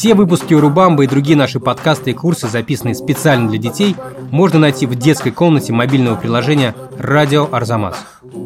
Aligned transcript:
Все 0.00 0.14
выпуски 0.14 0.54
Урубамбы 0.54 1.04
и 1.04 1.06
другие 1.06 1.36
наши 1.36 1.60
подкасты 1.60 2.12
и 2.12 2.14
курсы, 2.14 2.48
записанные 2.48 2.94
специально 2.94 3.50
для 3.50 3.58
детей, 3.58 3.94
можно 4.30 4.58
найти 4.58 4.86
в 4.86 4.94
детской 4.94 5.30
комнате 5.30 5.74
мобильного 5.74 6.16
приложения 6.16 6.74
«Радио 6.96 7.46
Арзамас». 7.52 7.98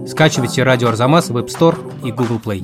Скачивайте 0.09 0.65
«Радио 0.65 0.89
Арзамас» 0.89 1.29
в 1.29 1.37
App 1.37 1.47
Store 1.47 1.79
и 2.05 2.11
Google 2.11 2.41
Play. 2.45 2.61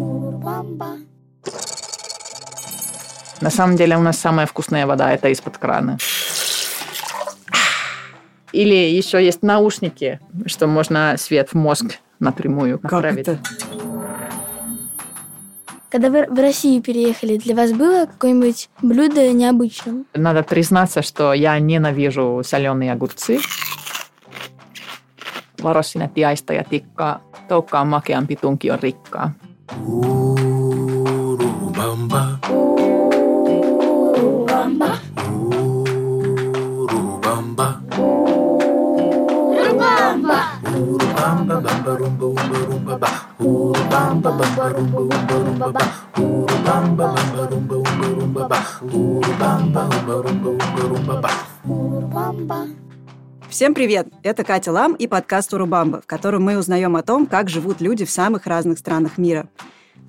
На 3.40 3.50
самом 3.50 3.76
деле 3.76 3.96
у 3.96 4.00
нас 4.00 4.18
самая 4.18 4.46
вкусная 4.46 4.88
вода– 4.88 5.12
это 5.14 5.28
из-под 5.28 5.58
крана. 5.58 5.96
Или 8.50 8.74
еще 8.74 9.24
есть 9.24 9.44
наушники, 9.44 10.18
что 10.46 10.66
можно 10.66 11.14
свет 11.16 11.50
в 11.50 11.54
мозг 11.54 12.00
напрямую 12.18 12.80
направить. 12.82 13.26
Как 13.26 13.36
это? 13.36 13.99
Когда 15.90 16.08
вы 16.08 16.26
в 16.26 16.38
Россию 16.38 16.82
переехали, 16.82 17.36
для 17.36 17.56
вас 17.56 17.72
было 17.72 18.06
какое-нибудь 18.06 18.70
блюдо 18.80 19.32
необычным? 19.32 20.06
Надо 20.14 20.44
признаться, 20.44 21.02
что 21.02 21.32
я 21.32 21.58
ненавижу 21.58 22.42
соленые 22.44 22.92
огурцы. 22.92 23.40
Varo 25.62 25.82
sinä 25.82 26.08
tiaista 26.08 26.52
ja 26.52 26.64
tikkaa. 26.64 27.20
Toukka 27.48 27.80
on 27.80 27.88
makeampi, 27.88 28.36
tunki 28.36 28.70
on 28.70 28.78
rikkaa. 28.82 29.30
Urubamba. 29.86 32.26
Urubamba. 32.48 34.98
Urubamba, 40.76 41.62
ba. 45.70 45.84
Urubamba, 46.18 47.10
bamba, 47.10 47.38
rumba, 47.46 47.76
umba, 47.76 48.06
rumba, 48.16 48.48
ba. 48.48 48.58
Urubamba, 48.82 49.82
umba, 49.88 50.14
rumba, 50.22 50.50
umba, 50.50 50.82
rumba, 50.90 51.14
ba. 51.20 51.30
Всем 53.48 53.74
привет! 53.74 54.06
Это 54.22 54.44
Катя 54.44 54.70
Лам 54.70 54.94
и 54.94 55.08
подкаст 55.08 55.52
«Урубамба», 55.52 56.02
в 56.02 56.06
котором 56.06 56.44
мы 56.44 56.56
узнаем 56.56 56.94
о 56.94 57.02
том, 57.02 57.26
как 57.26 57.48
живут 57.48 57.80
люди 57.80 58.04
в 58.04 58.10
самых 58.10 58.46
разных 58.46 58.78
странах 58.78 59.18
мира. 59.18 59.48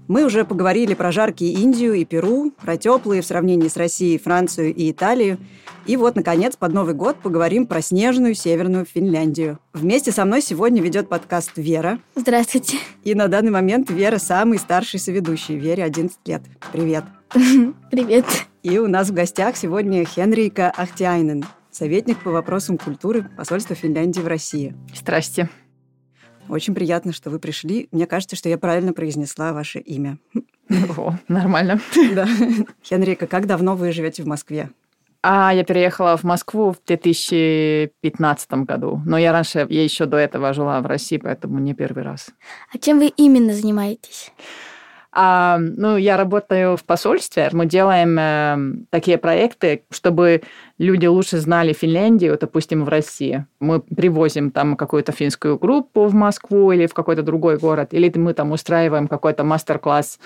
Мы 0.08 0.26
уже 0.26 0.46
поговорили 0.46 0.94
про 0.94 1.12
жаркие 1.12 1.54
Индию 1.54 1.96
и 1.96 2.06
Перу, 2.06 2.52
про 2.62 2.78
теплые 2.78 3.24
в 3.24 3.26
сравнении 3.26 3.68
с 3.68 3.78
Россией 3.78 4.20
Францию 4.20 4.76
и 4.76 4.92
Италию. 4.92 5.40
И 5.86 5.98
вот, 5.98 6.16
наконец, 6.16 6.56
под 6.56 6.74
Новый 6.74 6.94
год 6.94 7.18
поговорим 7.18 7.66
про 7.66 7.82
снежную 7.82 8.36
северную 8.36 8.86
Финляндию. 8.86 9.60
Вместе 9.74 10.12
со 10.12 10.26
мной 10.26 10.42
сегодня 10.42 10.82
ведет 10.82 11.10
подкаст 11.10 11.54
Вера. 11.56 12.00
Здравствуйте. 12.16 12.78
И 13.04 13.16
на 13.16 13.28
данный 13.28 13.52
момент 13.52 13.90
Вера 13.90 14.20
самый 14.20 14.60
старший 14.60 15.00
соведущий. 15.00 15.58
Вере 15.58 15.84
11 15.84 16.18
лет. 16.26 16.44
Привет. 16.72 17.04
Привет. 17.92 18.26
И 18.62 18.78
у 18.78 18.88
нас 18.88 19.10
в 19.10 19.14
гостях 19.14 19.58
сегодня 19.58 20.06
Хенрика 20.06 20.70
Ахтиайнен, 20.70 21.44
советник 21.72 22.22
по 22.22 22.30
вопросам 22.30 22.78
культуры 22.78 23.28
посольства 23.36 23.76
Финляндии 23.76 24.22
в 24.22 24.28
России. 24.28 24.76
Здрасте. 24.94 25.50
Очень 26.48 26.76
приятно, 26.76 27.12
что 27.12 27.32
вы 27.32 27.40
пришли. 27.40 27.88
Мне 27.92 28.06
кажется, 28.06 28.36
что 28.36 28.50
я 28.50 28.60
правильно 28.60 28.94
произнесла 28.94 29.52
ваше 29.52 29.80
имя. 29.80 30.20
О, 30.98 31.16
нормально. 31.28 31.80
Да. 32.14 32.28
Хенрика, 32.84 33.26
как 33.26 33.48
давно 33.48 33.76
вы 33.76 33.92
живете 33.92 34.22
в 34.22 34.28
Москве? 34.28 34.70
А 35.24 35.54
я 35.54 35.64
переехала 35.64 36.18
в 36.18 36.24
Москву 36.24 36.72
в 36.72 36.84
2015 36.86 38.52
году. 38.66 39.02
Но 39.06 39.20
я 39.20 39.32
раньше, 39.32 39.68
я 39.70 39.84
еще 39.84 40.06
до 40.06 40.18
этого 40.18 40.52
жила 40.54 40.82
в 40.82 40.88
России, 40.88 41.18
поэтому 41.18 41.60
не 41.60 41.76
первый 41.76 42.04
раз. 42.04 42.32
А 42.74 42.80
чем 42.80 42.98
вы 42.98 43.08
именно 43.08 43.54
занимаетесь? 43.54 44.32
А, 45.14 45.58
ну, 45.60 45.98
я 45.98 46.16
работаю 46.16 46.78
в 46.78 46.86
посольстве. 46.86 47.50
Мы 47.52 47.66
делаем 47.66 48.18
э, 48.18 48.86
такие 48.90 49.18
проекты, 49.18 49.84
чтобы 49.90 50.42
люди 50.78 51.06
лучше 51.06 51.40
знали 51.40 51.74
Финляндию, 51.74 52.38
допустим, 52.40 52.86
в 52.86 52.90
России. 52.90 53.46
Мы 53.60 53.82
привозим 53.82 54.52
там 54.52 54.78
какую-то 54.78 55.12
финскую 55.12 55.58
группу 55.58 56.06
в 56.06 56.14
Москву 56.14 56.72
или 56.72 56.86
в 56.86 56.94
какой-то 56.94 57.24
другой 57.24 57.58
город, 57.58 57.90
или 57.92 58.10
мы 58.18 58.34
там 58.34 58.52
устраиваем 58.54 59.10
какой-то 59.10 59.44
мастер-класс 59.44 60.18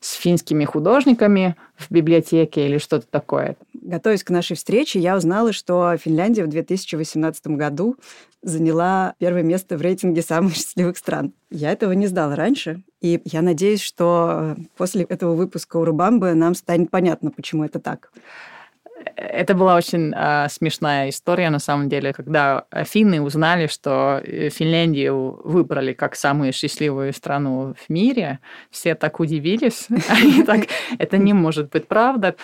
с 0.00 0.12
финскими 0.14 0.64
художниками 0.64 1.54
в 1.76 1.92
библиотеке 1.92 2.66
или 2.66 2.78
что-то 2.78 3.06
такое. 3.08 3.56
Готовясь 3.72 4.24
к 4.24 4.30
нашей 4.30 4.56
встрече, 4.56 4.98
я 4.98 5.16
узнала, 5.16 5.52
что 5.52 5.96
Финляндия 5.96 6.44
в 6.44 6.48
2018 6.48 7.46
году 7.48 7.96
заняла 8.42 9.14
первое 9.18 9.42
место 9.42 9.76
в 9.76 9.82
рейтинге 9.82 10.22
самых 10.22 10.54
счастливых 10.54 10.98
стран. 10.98 11.32
Я 11.50 11.72
этого 11.72 11.92
не 11.92 12.06
знала 12.06 12.36
раньше, 12.36 12.82
и 13.04 13.20
я 13.26 13.42
надеюсь, 13.42 13.82
что 13.82 14.56
после 14.78 15.02
этого 15.02 15.34
выпуска 15.34 15.76
Урубамбы 15.76 16.32
нам 16.32 16.54
станет 16.54 16.90
понятно, 16.90 17.30
почему 17.30 17.62
это 17.62 17.78
так. 17.78 18.10
Это 19.14 19.52
была 19.52 19.76
очень 19.76 20.14
э, 20.16 20.48
смешная 20.48 21.10
история, 21.10 21.50
на 21.50 21.58
самом 21.58 21.90
деле, 21.90 22.14
когда 22.14 22.64
финны 22.84 23.20
узнали, 23.20 23.66
что 23.66 24.22
Финляндию 24.24 25.38
выбрали 25.44 25.92
как 25.92 26.16
самую 26.16 26.54
счастливую 26.54 27.12
страну 27.12 27.74
в 27.74 27.92
мире. 27.92 28.38
Все 28.70 28.94
так 28.94 29.20
удивились. 29.20 29.88
Они 30.08 30.42
так, 30.42 30.62
это 30.98 31.18
не 31.18 31.34
может 31.34 31.68
быть 31.68 31.86
правда. 31.86 32.36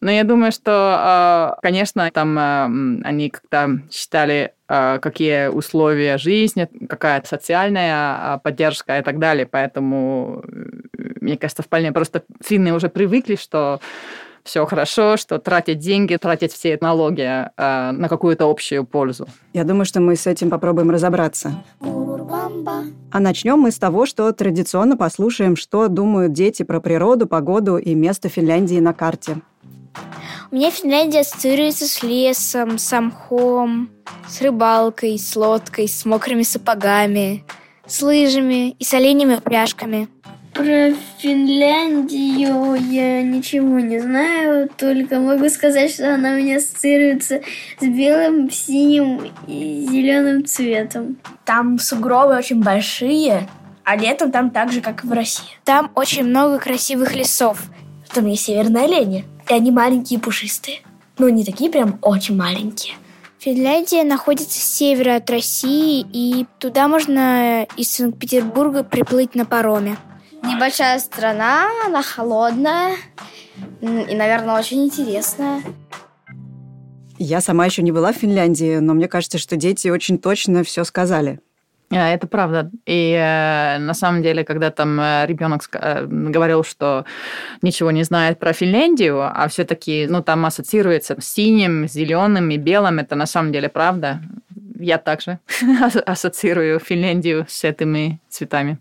Но 0.00 0.10
я 0.10 0.24
думаю, 0.24 0.50
что, 0.50 1.58
конечно, 1.62 2.10
там 2.12 3.02
они 3.04 3.30
как-то 3.30 3.80
считали, 3.90 4.54
какие 4.66 5.48
условия 5.48 6.16
жизни, 6.16 6.68
какая 6.88 7.22
социальная 7.24 8.38
поддержка 8.38 8.98
и 8.98 9.02
так 9.02 9.18
далее. 9.18 9.46
Поэтому, 9.46 10.42
мне 11.20 11.36
кажется, 11.36 11.62
вполне 11.62 11.92
просто 11.92 12.22
финны 12.42 12.72
уже 12.72 12.88
привыкли, 12.88 13.36
что 13.36 13.80
все 14.42 14.64
хорошо, 14.64 15.18
что 15.18 15.38
тратить 15.38 15.78
деньги, 15.80 16.16
тратить 16.16 16.52
все 16.52 16.78
налоги 16.80 17.22
э, 17.22 17.46
на 17.92 18.08
какую-то 18.08 18.50
общую 18.50 18.84
пользу. 18.84 19.28
Я 19.52 19.64
думаю, 19.64 19.84
что 19.84 20.00
мы 20.00 20.16
с 20.16 20.26
этим 20.26 20.48
попробуем 20.48 20.90
разобраться. 20.90 21.62
А 23.12 23.20
начнем 23.20 23.58
мы 23.58 23.70
с 23.70 23.78
того, 23.78 24.06
что 24.06 24.32
традиционно 24.32 24.96
послушаем, 24.96 25.56
что 25.56 25.88
думают 25.88 26.32
дети 26.32 26.62
про 26.62 26.80
природу, 26.80 27.26
погоду 27.26 27.76
и 27.76 27.94
место 27.94 28.30
Финляндии 28.30 28.80
на 28.80 28.94
карте. 28.94 29.42
У 30.50 30.56
меня 30.56 30.70
Финляндия 30.70 31.20
ассоциируется 31.20 31.86
с 31.86 32.02
лесом, 32.02 32.78
с 32.78 33.00
мхом, 33.00 33.90
с 34.28 34.40
рыбалкой, 34.40 35.18
с 35.18 35.36
лодкой, 35.36 35.88
с 35.88 36.04
мокрыми 36.04 36.42
сапогами, 36.42 37.44
с 37.86 38.02
лыжами 38.02 38.70
и 38.70 38.84
с 38.84 38.92
оленями 38.94 39.36
упряжками. 39.36 40.08
Про 40.52 40.92
Финляндию 41.18 42.74
я 42.90 43.22
ничего 43.22 43.78
не 43.78 44.00
знаю, 44.00 44.68
только 44.76 45.20
могу 45.20 45.48
сказать, 45.48 45.92
что 45.92 46.14
она 46.14 46.32
у 46.32 46.36
меня 46.38 46.56
ассоциируется 46.56 47.40
с 47.78 47.84
белым, 47.84 48.50
синим 48.50 49.30
и 49.46 49.86
зеленым 49.88 50.44
цветом. 50.44 51.18
Там 51.44 51.78
сугробы 51.78 52.36
очень 52.36 52.60
большие, 52.60 53.48
а 53.84 53.96
летом 53.96 54.32
там 54.32 54.50
так 54.50 54.72
же, 54.72 54.80
как 54.80 55.04
и 55.04 55.06
в 55.06 55.12
России. 55.12 55.46
Там 55.64 55.92
очень 55.94 56.24
много 56.24 56.58
красивых 56.58 57.14
лесов. 57.14 57.62
Там 58.12 58.26
есть 58.26 58.44
северные 58.44 58.84
олени, 58.84 59.24
и 59.50 59.52
они 59.52 59.70
маленькие 59.70 60.18
и 60.18 60.22
пушистые. 60.22 60.80
Ну, 61.18 61.28
не 61.28 61.44
такие 61.44 61.70
прям 61.70 61.98
очень 62.02 62.36
маленькие. 62.36 62.94
Финляндия 63.38 64.04
находится 64.04 64.58
с 64.58 64.62
севера 64.62 65.16
от 65.16 65.28
России, 65.30 66.06
и 66.12 66.46
туда 66.58 66.88
можно 66.88 67.64
из 67.76 67.90
Санкт-Петербурга 67.90 68.84
приплыть 68.84 69.34
на 69.34 69.44
пароме. 69.44 69.96
Небольшая 70.42 70.98
страна, 70.98 71.68
она 71.84 72.02
холодная 72.02 72.96
и, 73.80 74.14
наверное, 74.14 74.58
очень 74.58 74.84
интересная. 74.84 75.62
Я 77.18 77.40
сама 77.40 77.66
еще 77.66 77.82
не 77.82 77.92
была 77.92 78.12
в 78.12 78.16
Финляндии, 78.16 78.78
но 78.78 78.94
мне 78.94 79.08
кажется, 79.08 79.38
что 79.38 79.56
дети 79.56 79.88
очень 79.88 80.18
точно 80.18 80.64
все 80.64 80.84
сказали. 80.84 81.40
А, 81.92 82.10
Это 82.10 82.26
правда. 82.28 82.70
И 82.86 83.12
э, 83.12 83.78
на 83.78 83.94
самом 83.94 84.22
деле, 84.22 84.44
когда 84.44 84.70
там 84.70 85.00
э, 85.00 85.26
ребенок 85.26 85.62
э, 85.72 86.06
говорил, 86.06 86.62
что 86.62 87.04
ничего 87.62 87.90
не 87.90 88.04
знает 88.04 88.38
про 88.38 88.52
Финляндию, 88.52 89.20
а 89.22 89.48
все-таки, 89.48 90.06
ну, 90.08 90.22
там 90.22 90.46
ассоциируется 90.46 91.16
с 91.20 91.24
синим, 91.24 91.88
зеленым 91.88 92.50
и 92.50 92.58
белым, 92.58 93.00
это 93.00 93.16
на 93.16 93.26
самом 93.26 93.52
деле 93.52 93.68
правда. 93.68 94.20
Я 94.78 94.98
также 94.98 95.40
ассоциирую 96.06 96.78
Финляндию 96.78 97.46
с 97.48 97.64
этими 97.64 98.20
цветами. 98.28 98.78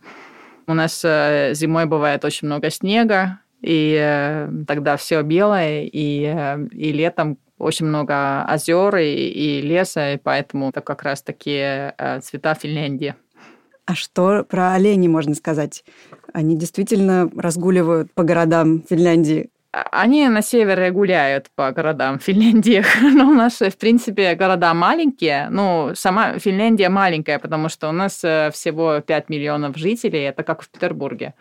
У 0.68 0.76
нас 0.76 1.02
э, 1.04 1.54
зимой 1.56 1.88
бывает 1.88 2.24
очень 2.24 2.48
много 2.48 2.70
снега, 2.70 3.40
и 3.64 3.98
э, 4.00 4.52
тогда 4.68 4.98
все 4.98 5.24
белое, 5.24 5.82
и, 5.92 6.26
э, 6.26 6.68
и 6.72 6.92
летом 6.92 7.40
очень 7.60 7.86
много 7.86 8.44
озер 8.44 8.96
и, 8.98 9.14
и 9.14 9.62
леса, 9.62 10.14
и 10.14 10.18
поэтому 10.18 10.70
это 10.70 10.82
как 10.82 11.04
раз 11.04 11.22
такие 11.22 11.94
цвета 12.24 12.56
Финляндии. 12.56 13.16
А 13.90 13.96
что 13.96 14.44
про 14.44 14.74
оленей 14.74 15.08
можно 15.08 15.34
сказать? 15.34 15.84
Они 16.32 16.56
действительно 16.56 17.28
разгуливают 17.36 18.14
по 18.14 18.22
городам 18.22 18.84
Финляндии? 18.88 19.50
Они 19.72 20.28
на 20.30 20.44
севере 20.44 20.92
гуляют 20.92 21.48
по 21.56 21.72
городам 21.72 22.20
Финляндии, 22.26 22.84
но 23.02 23.30
у 23.30 23.34
нас, 23.34 23.60
в 23.60 23.78
принципе, 23.78 24.36
города 24.36 24.76
маленькие. 24.76 25.48
Ну, 25.50 25.92
сама 25.96 26.38
Финляндия 26.38 26.90
маленькая, 26.90 27.40
потому 27.40 27.68
что 27.70 27.90
у 27.90 27.92
нас 27.92 28.14
всего 28.14 29.00
5 29.02 29.30
миллионов 29.30 29.76
жителей, 29.76 30.22
это 30.22 30.44
как 30.44 30.62
в 30.62 30.70
Петербурге. 30.70 31.34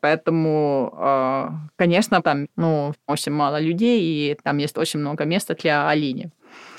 Поэтому, 0.00 0.92
э, 0.96 1.48
конечно, 1.76 2.22
там 2.22 2.48
ну, 2.56 2.94
очень 3.06 3.32
мало 3.32 3.60
людей, 3.60 4.00
и 4.00 4.38
там 4.42 4.58
есть 4.58 4.78
очень 4.78 5.00
много 5.00 5.24
места 5.24 5.54
для 5.54 5.88
олени. 5.88 6.30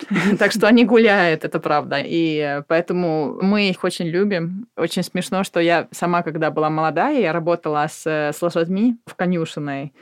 Так 0.40 0.52
что 0.52 0.68
они 0.68 0.86
гуляют, 0.86 1.46
это 1.46 1.60
правда. 1.60 1.98
И 2.04 2.62
поэтому 2.68 3.38
мы 3.42 3.70
их 3.70 3.84
очень 3.84 4.08
любим. 4.08 4.68
Очень 4.76 5.04
смешно, 5.04 5.44
что 5.44 5.60
я 5.60 5.88
сама, 5.92 6.24
когда 6.24 6.52
была 6.52 6.70
молодая, 6.70 7.20
я 7.20 7.34
работала 7.34 7.88
с, 7.90 8.06
с 8.06 8.42
лошадьми 8.42 8.98
в 9.06 9.16
конюшиной 9.16 9.94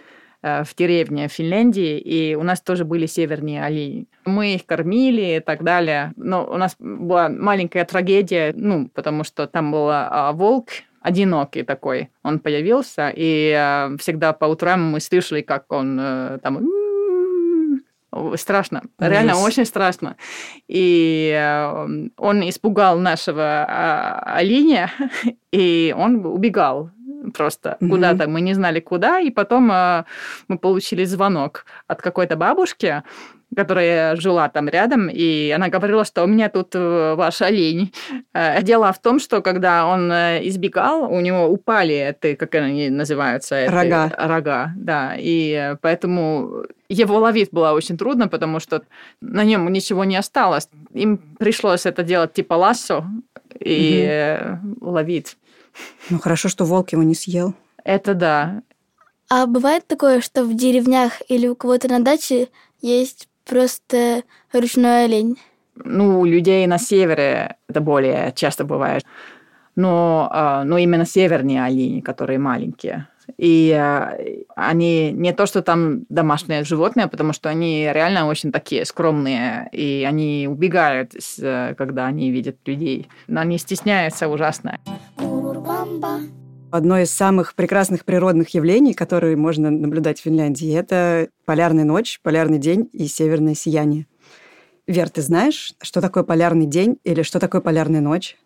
э, 0.42 0.64
в 0.64 0.75
деревне 0.75 1.28
в 1.28 1.31
Финляндии, 1.31 1.98
и 2.00 2.36
у 2.36 2.44
нас 2.44 2.62
тоже 2.62 2.86
были 2.86 3.06
северные 3.06 3.64
олени. 3.64 4.08
Мы 4.25 4.56
их 4.56 4.66
кормили 4.66 5.38
и 5.38 5.40
так 5.40 5.64
далее. 5.64 6.14
Но 6.16 6.46
у 6.46 6.58
нас 6.58 6.75
была 6.80 7.30
маленькая 7.30 7.86
трагедия, 7.86 8.54
ну, 8.56 8.90
потому 8.90 9.24
что 9.24 9.48
там 9.48 9.72
был 9.72 9.90
а, 9.90 10.31
волк, 10.34 10.69
одинокий 11.02 11.64
такой. 11.64 12.10
Он 12.24 12.40
появился, 12.40 13.12
и 13.16 13.54
э, 13.56 13.98
всегда 13.98 14.34
по 14.34 14.46
утрам 14.46 14.92
мы 14.92 15.00
слышали, 15.00 15.42
как 15.42 15.72
он 15.72 15.98
э, 16.00 16.40
там 16.42 16.68
страшно, 18.36 18.82
Ужас. 19.00 19.12
реально 19.12 19.38
очень 19.38 19.66
страшно. 19.66 20.16
И 20.68 21.32
э, 21.36 22.10
он 22.18 22.50
испугал 22.50 23.00
нашего 23.00 23.66
э, 23.68 24.38
оленя, 24.38 24.92
и 25.52 25.94
он 25.98 26.26
убегал 26.26 26.92
просто 27.34 27.78
mm-hmm. 27.80 27.90
куда-то, 27.90 28.28
мы 28.28 28.42
не 28.42 28.54
знали 28.54 28.80
куда, 28.80 29.20
и 29.20 29.30
потом 29.30 29.72
э, 29.72 30.06
мы 30.48 30.58
получили 30.58 31.06
звонок 31.06 31.66
от 31.88 32.02
какой-то 32.02 32.36
бабушки, 32.36 33.04
которая 33.56 34.16
жила 34.16 34.50
там 34.50 34.68
рядом, 34.68 35.10
и 35.10 35.50
она 35.56 35.70
говорила, 35.70 36.06
что 36.06 36.24
у 36.24 36.28
меня 36.28 36.50
тут 36.50 36.76
э, 36.76 37.16
ваш 37.16 37.42
олень. 37.42 37.94
Э, 38.34 38.62
дело 38.62 38.92
в 38.92 39.00
том, 39.00 39.20
что 39.20 39.42
когда 39.42 39.88
он 39.88 40.12
э, 40.12 40.48
избегал, 40.48 41.12
у 41.12 41.20
него 41.22 41.48
упали 41.48 41.96
это, 41.96 42.36
как 42.36 42.56
они 42.56 42.90
называются? 42.90 43.66
Рога. 43.68 44.08
Это, 44.08 44.28
рога, 44.28 44.72
да. 44.76 45.16
И 45.18 45.76
поэтому 45.82 46.66
его 46.90 47.20
ловить 47.20 47.50
было 47.52 47.72
очень 47.72 47.98
трудно, 47.98 48.28
потому 48.28 48.60
что 48.60 48.84
на 49.22 49.44
нем 49.44 49.72
ничего 49.72 50.04
не 50.04 50.18
осталось. 50.18 50.68
Им 50.94 51.18
пришлось 51.40 51.86
это 51.86 52.04
делать 52.04 52.34
типа 52.34 52.54
лассо 52.54 53.06
и 53.60 54.38
угу. 54.42 54.92
ловить. 54.92 55.38
Ну 56.10 56.20
хорошо, 56.20 56.50
что 56.50 56.66
волк 56.66 56.92
его 56.92 57.04
не 57.04 57.16
съел. 57.16 57.54
Это 57.84 58.14
да. 58.14 58.62
А 59.30 59.46
бывает 59.46 59.86
такое, 59.88 60.22
что 60.22 60.44
в 60.44 60.56
деревнях 60.56 61.22
или 61.28 61.48
у 61.48 61.56
кого-то 61.56 61.88
на 61.88 62.00
даче 62.00 62.50
есть 62.82 63.28
просто 63.48 64.24
ручной 64.54 65.06
олень? 65.06 65.38
Ну, 65.76 66.20
у 66.22 66.26
людей 66.26 66.66
на 66.68 66.78
севере 66.78 67.58
это 67.70 67.82
более 67.82 68.34
часто 68.36 68.64
бывает. 68.64 69.06
Но, 69.76 70.28
а, 70.32 70.64
но 70.64 70.78
именно 70.78 71.06
северные 71.06 71.64
олени, 71.64 72.02
которые 72.02 72.40
маленькие. 72.40 73.08
И 73.38 73.72
а, 73.72 74.18
они 74.56 75.12
не 75.12 75.34
то, 75.34 75.46
что 75.46 75.62
там 75.62 76.06
домашние 76.10 76.64
животные, 76.64 77.08
потому 77.08 77.34
что 77.34 77.50
они 77.50 77.88
реально 77.94 78.28
очень 78.28 78.52
такие 78.52 78.86
скромные, 78.86 79.70
и 79.72 80.04
они 80.08 80.48
убегают, 80.50 81.14
когда 81.78 82.08
они 82.08 82.32
видят 82.32 82.58
людей. 82.66 83.08
Но 83.28 83.42
они 83.42 83.58
стесняются 83.60 84.28
ужасно. 84.28 84.80
Одно 86.69 87.00
из 87.00 87.12
самых 87.12 87.56
прекрасных 87.56 88.04
природных 88.04 88.50
явлений, 88.50 88.94
которые 88.94 89.38
можно 89.38 89.72
наблюдать 89.72 90.19
в 90.19 90.24
Финляндии, 90.24 90.74
это 90.74 91.30
полярная 91.46 91.86
ночь, 91.86 92.19
полярный 92.22 92.58
день 92.58 92.90
и 92.92 93.08
северное 93.08 93.56
сияние. 93.56 94.06
Вер, 94.86 95.10
ты 95.10 95.22
знаешь, 95.22 95.74
что 95.81 96.02
такое 96.02 96.24
полярный 96.24 96.66
день 96.66 96.98
или 97.06 97.22
что 97.22 97.40
такое 97.40 97.62
полярная 97.62 98.02
ночь? 98.02 98.38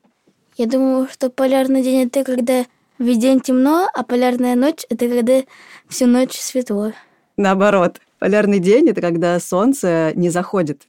Я 0.56 0.68
думаю, 0.68 1.07
что 1.12 1.31
полярный 1.31 1.81
день 1.81 2.07
это 2.07 2.23
когда 2.23 2.65
весь 3.00 3.18
день 3.18 3.39
темно, 3.41 3.88
а 3.91 4.03
полярная 4.03 4.56
ночь 4.56 4.85
это 4.89 5.07
когда 5.07 5.41
всю 5.88 6.06
ночь 6.06 6.33
светло. 6.33 6.91
Наоборот, 7.38 8.01
полярный 8.19 8.59
день 8.59 8.89
это 8.89 9.01
когда 9.01 9.39
солнце 9.39 10.12
не 10.15 10.29
заходит. 10.29 10.83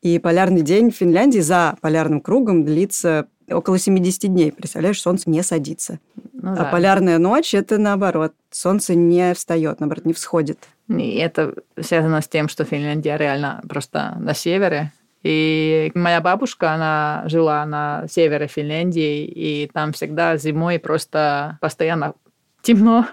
И 0.00 0.18
полярный 0.18 0.62
день 0.62 0.90
в 0.90 0.96
Финляндии 0.96 1.40
за 1.40 1.76
полярным 1.82 2.22
кругом 2.22 2.64
длится 2.64 3.28
около 3.50 3.78
70 3.78 4.30
дней. 4.32 4.52
Представляешь, 4.52 5.00
солнце 5.00 5.30
не 5.30 5.42
садится. 5.42 5.98
Ну, 6.32 6.52
а 6.52 6.56
да. 6.56 6.64
полярная 6.64 7.18
ночь 7.18 7.54
это 7.54 7.78
наоборот. 7.78 8.32
Солнце 8.50 8.94
не 8.94 9.34
встает, 9.34 9.80
наоборот, 9.80 10.04
не 10.04 10.12
всходит. 10.12 10.58
И 10.88 11.16
это 11.16 11.54
связано 11.80 12.20
с 12.20 12.28
тем, 12.28 12.48
что 12.48 12.64
Финляндия 12.64 13.16
реально 13.16 13.60
просто 13.68 14.16
на 14.18 14.34
севере. 14.34 14.92
И 15.22 15.90
моя 15.94 16.20
бабушка, 16.20 16.72
она 16.72 17.24
жила 17.26 17.66
на 17.66 18.06
севере 18.08 18.46
Финляндии, 18.46 19.24
и 19.24 19.70
там 19.72 19.92
всегда 19.92 20.36
зимой 20.36 20.78
просто 20.78 21.58
постоянно 21.60 22.14
темно. 22.62 23.06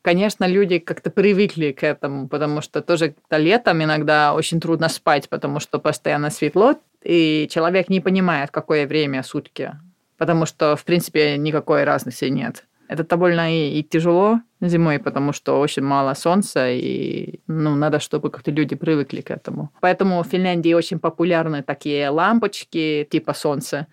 Конечно, 0.02 0.46
люди 0.46 0.80
как-то 0.80 1.10
привыкли 1.10 1.72
к 1.72 1.84
этому, 1.84 2.28
потому 2.28 2.62
что 2.62 2.82
тоже 2.82 3.16
летом 3.32 3.84
иногда 3.84 4.34
очень 4.34 4.60
трудно 4.60 4.90
спать, 4.90 5.30
потому 5.30 5.60
что 5.60 5.80
постоянно 5.80 6.30
светло, 6.30 6.76
и 7.04 7.48
человек 7.50 7.90
не 7.90 8.02
понимает, 8.02 8.52
какое 8.52 8.88
время 8.88 9.24
сутки, 9.24 9.72
потому 10.18 10.46
что, 10.46 10.76
в 10.76 10.84
принципе, 10.84 11.38
никакой 11.38 11.84
разницы 11.84 12.30
нет. 12.30 12.66
Это 12.88 13.04
довольно 13.04 13.54
и, 13.54 13.80
и 13.80 13.84
тяжело 13.84 14.42
зимой, 14.62 14.98
потому 14.98 15.32
что 15.32 15.60
очень 15.60 15.84
мало 15.84 16.16
солнца, 16.16 16.70
и 16.70 17.40
ну, 17.48 17.76
надо, 17.76 18.00
чтобы 18.00 18.32
как-то 18.32 18.52
люди 18.52 18.76
привыкли 18.76 19.22
к 19.22 19.30
этому. 19.30 19.70
Поэтому 19.80 20.22
в 20.24 20.28
Финляндии 20.28 20.74
очень 20.74 21.00
популярны 21.00 21.62
такие 21.62 22.10
лампочки 22.10 23.08
типа 23.10 23.34
солнца, 23.34 23.88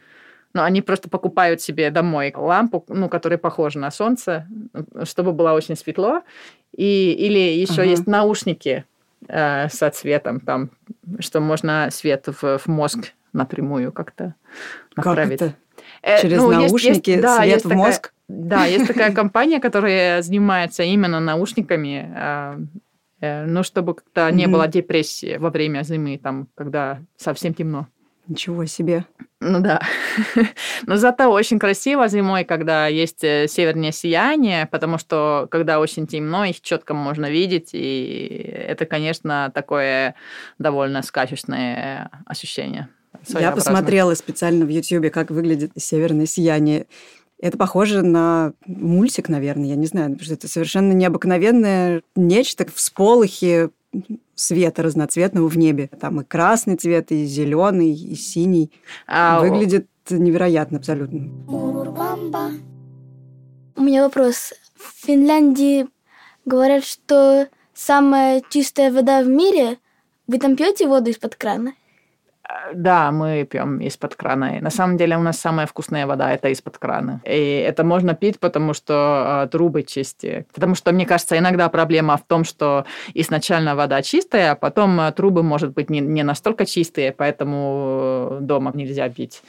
но 0.54 0.62
они 0.62 0.80
просто 0.80 1.10
покупают 1.10 1.60
себе 1.60 1.90
домой 1.90 2.32
лампу, 2.34 2.84
ну, 2.88 3.10
которая 3.10 3.38
похожа 3.38 3.78
на 3.78 3.90
солнце, 3.90 4.48
чтобы 5.04 5.32
было 5.32 5.52
очень 5.52 5.76
светло. 5.76 6.22
И, 6.74 7.12
или 7.12 7.38
еще 7.38 7.82
uh-huh. 7.82 7.90
есть 7.90 8.06
наушники 8.06 8.86
э, 9.28 9.68
со 9.68 9.90
цветом, 9.90 10.40
там, 10.40 10.70
что 11.20 11.40
можно 11.40 11.88
свет 11.90 12.26
в, 12.26 12.58
в 12.58 12.66
мозг 12.66 13.12
напрямую 13.32 13.92
как-то 13.92 14.34
направить. 14.96 15.38
Как 15.38 15.48
это? 15.48 15.56
Э, 16.02 16.22
Через 16.22 16.38
ну, 16.38 16.50
наушники 16.50 16.88
есть, 16.88 17.06
есть, 17.06 17.22
да, 17.22 17.38
свет 17.38 17.60
в 17.60 17.62
такая, 17.64 17.78
мозг? 17.78 18.12
Да, 18.28 18.64
есть 18.64 18.86
такая 18.86 19.12
компания, 19.12 19.60
которая 19.60 20.22
занимается 20.22 20.82
именно 20.82 21.20
наушниками, 21.20 22.12
э, 22.14 22.58
э, 23.20 23.46
ну, 23.46 23.62
чтобы 23.62 23.94
как-то 23.94 24.30
не 24.30 24.46
было 24.46 24.68
депрессии 24.68 25.36
во 25.36 25.50
время 25.50 25.82
зимы, 25.82 26.18
там, 26.18 26.48
когда 26.54 27.00
совсем 27.16 27.54
темно. 27.54 27.88
Ничего 28.28 28.66
себе. 28.66 29.06
Ну 29.40 29.60
да. 29.60 29.80
Но 30.86 30.96
зато 30.96 31.30
очень 31.30 31.58
красиво 31.58 32.08
зимой, 32.08 32.44
когда 32.44 32.86
есть 32.86 33.22
э, 33.22 33.46
северное 33.48 33.92
сияние, 33.92 34.66
потому 34.66 34.98
что 34.98 35.46
когда 35.50 35.78
очень 35.78 36.06
темно, 36.06 36.44
их 36.44 36.60
четко 36.60 36.94
можно 36.94 37.30
видеть, 37.30 37.70
и 37.72 38.50
это, 38.66 38.86
конечно, 38.86 39.52
такое 39.54 40.14
довольно 40.58 41.02
сказочное 41.02 42.10
ощущение. 42.24 42.88
Я 43.28 43.52
посмотрела 43.52 44.14
специально 44.14 44.64
в 44.64 44.68
Ютьюбе, 44.68 45.10
как 45.10 45.30
выглядит 45.30 45.72
северное 45.76 46.26
сияние. 46.26 46.86
Это 47.38 47.58
похоже 47.58 48.02
на 48.02 48.54
мультик, 48.64 49.28
наверное, 49.28 49.68
я 49.68 49.76
не 49.76 49.86
знаю, 49.86 50.12
потому 50.12 50.24
что 50.24 50.34
это 50.34 50.48
совершенно 50.48 50.92
необыкновенное 50.92 52.02
нечто, 52.14 52.66
всполохи 52.74 53.68
света 54.34 54.82
разноцветного 54.82 55.48
в 55.48 55.56
небе. 55.56 55.88
Там 56.00 56.20
и 56.20 56.24
красный 56.24 56.76
цвет, 56.76 57.12
и 57.12 57.24
зеленый, 57.24 57.92
и 57.92 58.14
синий. 58.14 58.72
А... 59.06 59.40
Выглядит 59.40 59.88
невероятно 60.10 60.78
абсолютно. 60.78 61.30
У 63.76 63.82
меня 63.82 64.04
вопрос. 64.04 64.54
В 64.74 65.06
Финляндии 65.06 65.86
говорят, 66.44 66.84
что 66.84 67.48
самая 67.74 68.42
чистая 68.48 68.92
вода 68.92 69.22
в 69.22 69.28
мире. 69.28 69.78
Вы 70.26 70.38
там 70.38 70.56
пьете 70.56 70.86
воду 70.86 71.10
из-под 71.10 71.36
крана? 71.36 71.74
Да, 72.74 73.10
мы 73.10 73.44
пьем 73.44 73.80
из-под 73.80 74.14
крана. 74.14 74.58
И 74.58 74.60
на 74.60 74.70
самом 74.70 74.96
деле 74.96 75.16
у 75.16 75.22
нас 75.22 75.38
самая 75.38 75.66
вкусная 75.66 76.06
вода 76.06 76.32
это 76.32 76.48
из-под 76.48 76.78
крана. 76.78 77.20
И 77.24 77.64
это 77.68 77.84
можно 77.84 78.14
пить, 78.14 78.38
потому 78.38 78.74
что 78.74 79.44
э, 79.44 79.48
трубы 79.48 79.82
чистые. 79.82 80.46
Потому 80.52 80.74
что, 80.74 80.92
мне 80.92 81.06
кажется, 81.06 81.38
иногда 81.38 81.68
проблема 81.68 82.16
в 82.16 82.22
том, 82.22 82.44
что 82.44 82.84
изначально 83.14 83.74
вода 83.74 84.02
чистая, 84.02 84.52
а 84.52 84.56
потом 84.56 85.00
э, 85.00 85.12
трубы, 85.12 85.42
может 85.42 85.72
быть, 85.72 85.90
не, 85.90 86.00
не 86.00 86.22
настолько 86.22 86.66
чистые, 86.66 87.12
поэтому 87.12 88.38
дома 88.40 88.72
нельзя 88.74 89.08
пить 89.08 89.42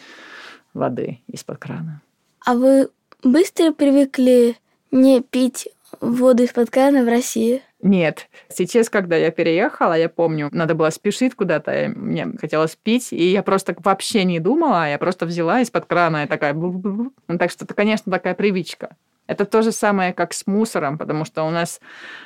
воды 0.74 1.20
из-под 1.28 1.58
крана. 1.58 2.02
А 2.46 2.54
вы 2.54 2.90
быстро 3.24 3.74
привыкли 3.74 4.58
не 4.92 5.22
пить 5.22 5.70
воду 6.02 6.44
из-под 6.44 6.70
крана 6.70 7.04
в 7.04 7.08
России? 7.08 7.62
Нет. 7.82 8.28
Сейчас, 8.50 8.90
когда 8.90 9.16
я 9.16 9.30
переехала, 9.30 9.94
я 9.94 10.10
помню, 10.10 10.50
надо 10.52 10.74
было 10.74 10.90
спешить 10.90 11.36
куда-то, 11.36 11.92
мне 11.96 12.28
хотелось 12.40 12.76
пить, 12.76 13.14
и 13.14 13.32
я 13.32 13.44
просто 13.44 13.76
вообще 13.78 14.24
не 14.24 14.40
думала, 14.40 14.90
я 14.90 14.98
просто 14.98 15.26
взяла 15.28 15.62
из-под 15.62 15.86
крана 15.86 16.24
и 16.24 16.28
такая... 16.28 16.54
Ну, 16.54 17.12
так 17.40 17.52
что 17.52 17.66
это, 17.66 17.76
конечно, 17.76 18.12
такая 18.12 18.34
привычка. 18.34 18.96
Это 19.28 19.46
то 19.46 19.62
же 19.62 19.72
самое, 19.72 20.14
как 20.14 20.34
с 20.34 20.48
мусором, 20.48 20.98
потому 20.98 21.26
что 21.26 21.44
у 21.44 21.50
нас 21.50 21.80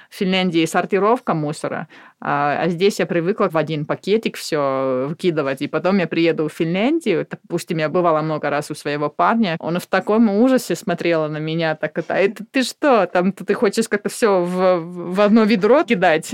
в 0.10 0.16
Финляндии 0.16 0.66
сортировка 0.66 1.34
мусора, 1.34 1.88
а, 2.20 2.62
а 2.62 2.70
здесь 2.70 3.00
я 3.00 3.06
привыкла 3.06 3.50
в 3.50 3.58
один 3.58 3.86
пакетик 3.86 4.38
все 4.38 5.08
выкидывать. 5.10 5.62
И 5.62 5.68
потом 5.68 5.98
я 5.98 6.08
приеду 6.08 6.48
в 6.48 6.54
Финляндию, 6.54 7.28
допустим, 7.30 7.80
я 7.80 7.90
бывала 7.90 8.22
много 8.22 8.50
раз 8.50 8.70
у 8.72 8.76
своего 8.76 9.10
парня, 9.10 9.58
он 9.60 9.80
в 9.80 9.88
таком 9.88 10.30
ужасе 10.30 10.76
смотрел 10.76 11.28
на 11.28 11.38
меня, 11.38 11.76
так 11.76 11.98
это, 11.98 12.14
это 12.14 12.46
ты 12.50 12.64
что, 12.64 13.08
там 13.08 13.32
ты 13.32 13.54
хочешь 13.54 13.90
как-то 13.90 14.10
все 14.10 14.44
в, 14.44 14.80
в 15.14 15.22
одно 15.22 15.44
ведро 15.44 15.84
кидать? 15.84 16.34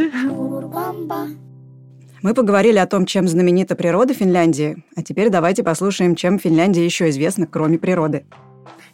Мы 2.24 2.34
поговорили 2.34 2.78
о 2.80 2.88
том, 2.88 3.06
чем 3.06 3.28
знаменита 3.28 3.76
природа 3.76 4.14
Финляндии, 4.14 4.84
а 4.96 5.04
теперь 5.04 5.30
давайте 5.30 5.64
послушаем, 5.64 6.16
чем 6.16 6.40
Финляндия 6.40 6.84
еще 6.84 7.10
известна, 7.10 7.46
кроме 7.48 7.78
природы. 7.78 8.26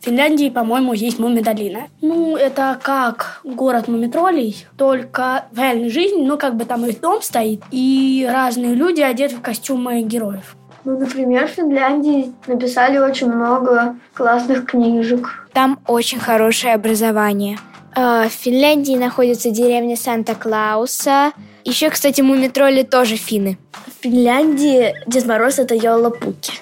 В 0.03 0.05
Финляндии, 0.05 0.50
по-моему, 0.50 0.91
есть 0.91 1.17
Мумидолина. 1.17 1.83
Ну, 2.01 2.36
это 2.36 2.77
как 2.83 3.39
город 3.45 3.88
мумитролей, 3.88 4.67
только 4.75 5.45
в 5.53 5.57
реальной 5.57 5.89
жизни, 5.89 6.25
ну, 6.25 6.38
как 6.38 6.57
бы 6.57 6.65
там 6.65 6.86
их 6.86 7.00
дом 7.00 7.22
стоит, 7.22 7.62
и 7.72 8.27
разные 8.29 8.75
люди 8.75 9.00
одеты 9.00 9.38
в 9.38 9.41
костюмы 9.41 10.01
героев. 10.01 10.57
Ну, 10.83 11.00
например, 11.00 11.48
в 11.48 11.51
Финляндии 11.51 12.33
написали 12.48 12.98
очень 12.98 13.31
много 13.31 13.95
классных 14.13 14.65
книжек. 14.65 15.48
Там 15.53 15.79
очень 15.88 16.19
хорошее 16.19 16.74
образование. 16.74 17.57
Э, 17.95 18.27
В 18.27 18.31
Финляндии 18.33 18.98
находится 18.98 19.51
деревня 19.51 19.95
Санта-Клауса. 19.95 21.31
Еще, 21.63 21.89
кстати, 21.89 22.19
мумитроли 22.19 22.83
тоже 22.83 23.15
финны. 23.15 23.57
В 23.88 24.03
Финляндии 24.03 24.93
Дед 25.07 25.25
Мороз– 25.27 25.60
это 25.60 25.75
Йолапуки. 25.75 26.55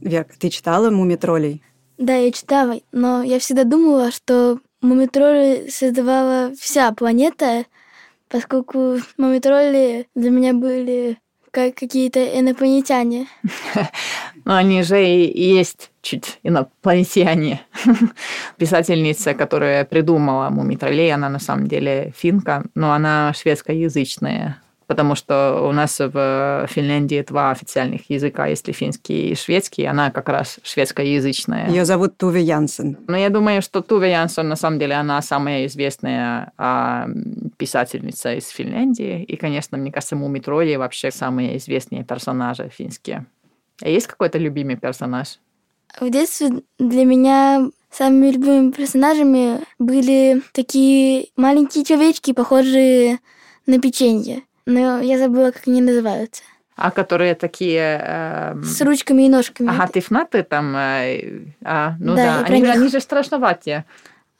Верка, 0.00 0.34
ты 0.36 0.48
читала 0.48 0.90
«Мумитролей»? 0.90 1.62
Да, 1.98 2.16
я 2.16 2.32
читала, 2.32 2.80
но 2.92 3.22
я 3.22 3.38
всегда 3.38 3.64
думала, 3.64 4.10
что 4.10 4.58
мумитроли 4.80 5.68
создавала 5.68 6.52
вся 6.58 6.90
планета, 6.92 7.64
поскольку 8.28 8.98
мумитроли 9.16 10.08
для 10.14 10.30
меня 10.30 10.52
были 10.54 11.18
как 11.54 11.76
какие-то 11.76 12.20
инопланетяне. 12.38 13.28
Но 14.44 14.56
они 14.56 14.82
же 14.82 15.06
и 15.06 15.54
есть 15.54 15.92
чуть 16.02 16.40
инопланетяне. 16.42 17.62
Писательница, 18.58 19.34
которая 19.34 19.84
придумала 19.84 20.50
мумитролей, 20.50 21.14
она 21.14 21.28
на 21.28 21.38
самом 21.38 21.68
деле 21.68 22.12
финка, 22.16 22.64
но 22.74 22.92
она 22.92 23.32
шведскоязычная 23.34 24.60
потому 24.86 25.14
что 25.14 25.66
у 25.68 25.72
нас 25.72 25.98
в 25.98 26.66
Финляндии 26.68 27.24
два 27.26 27.50
официальных 27.50 28.10
языка, 28.10 28.46
если 28.46 28.72
финский 28.72 29.30
и 29.30 29.34
шведский, 29.34 29.84
она 29.84 30.10
как 30.10 30.28
раз 30.28 30.58
шведскоязычная. 30.62 31.68
Ее 31.68 31.84
зовут 31.84 32.16
Туве 32.16 32.42
Янсен. 32.42 32.98
Но 33.06 33.16
я 33.16 33.30
думаю, 33.30 33.62
что 33.62 33.82
Туве 33.82 34.10
Янсен, 34.10 34.48
на 34.48 34.56
самом 34.56 34.78
деле, 34.78 34.94
она 34.94 35.20
самая 35.22 35.66
известная 35.66 36.52
а, 36.58 37.08
писательница 37.56 38.34
из 38.34 38.48
Финляндии. 38.48 39.22
И, 39.24 39.36
конечно, 39.36 39.78
мне 39.78 39.92
кажется, 39.92 40.16
Муми 40.16 40.40
Тролли 40.40 40.76
вообще 40.76 41.10
самые 41.10 41.56
известные 41.58 42.04
персонажи 42.04 42.70
финские. 42.72 43.26
А 43.82 43.88
есть 43.88 44.06
какой-то 44.06 44.38
любимый 44.38 44.76
персонаж? 44.76 45.38
В 46.00 46.10
детстве 46.10 46.62
для 46.78 47.04
меня 47.04 47.68
самыми 47.90 48.30
любимыми 48.32 48.70
персонажами 48.72 49.60
были 49.78 50.42
такие 50.52 51.28
маленькие 51.36 51.84
человечки, 51.84 52.32
похожие 52.32 53.20
на 53.66 53.80
печенье. 53.80 54.42
Но 54.66 55.00
я 55.00 55.18
забыла, 55.18 55.50
как 55.50 55.62
они 55.68 55.80
называются. 55.82 56.42
А 56.76 56.90
которые 56.90 57.34
такие... 57.34 58.00
э, 58.02 58.62
С 58.62 58.80
ручками 58.80 59.22
и 59.24 59.28
ножками. 59.28 59.68
Ага, 59.68 59.88
тифнаты 59.92 60.42
там... 60.42 60.74
э, 60.76 61.42
а, 61.62 61.94
ну 62.00 62.16
Да, 62.16 62.40
да, 62.40 62.44
они, 62.46 62.60
же- 62.64 62.66
них. 62.66 62.74
они 62.76 62.88
же 62.88 63.00
страшноватые. 63.00 63.84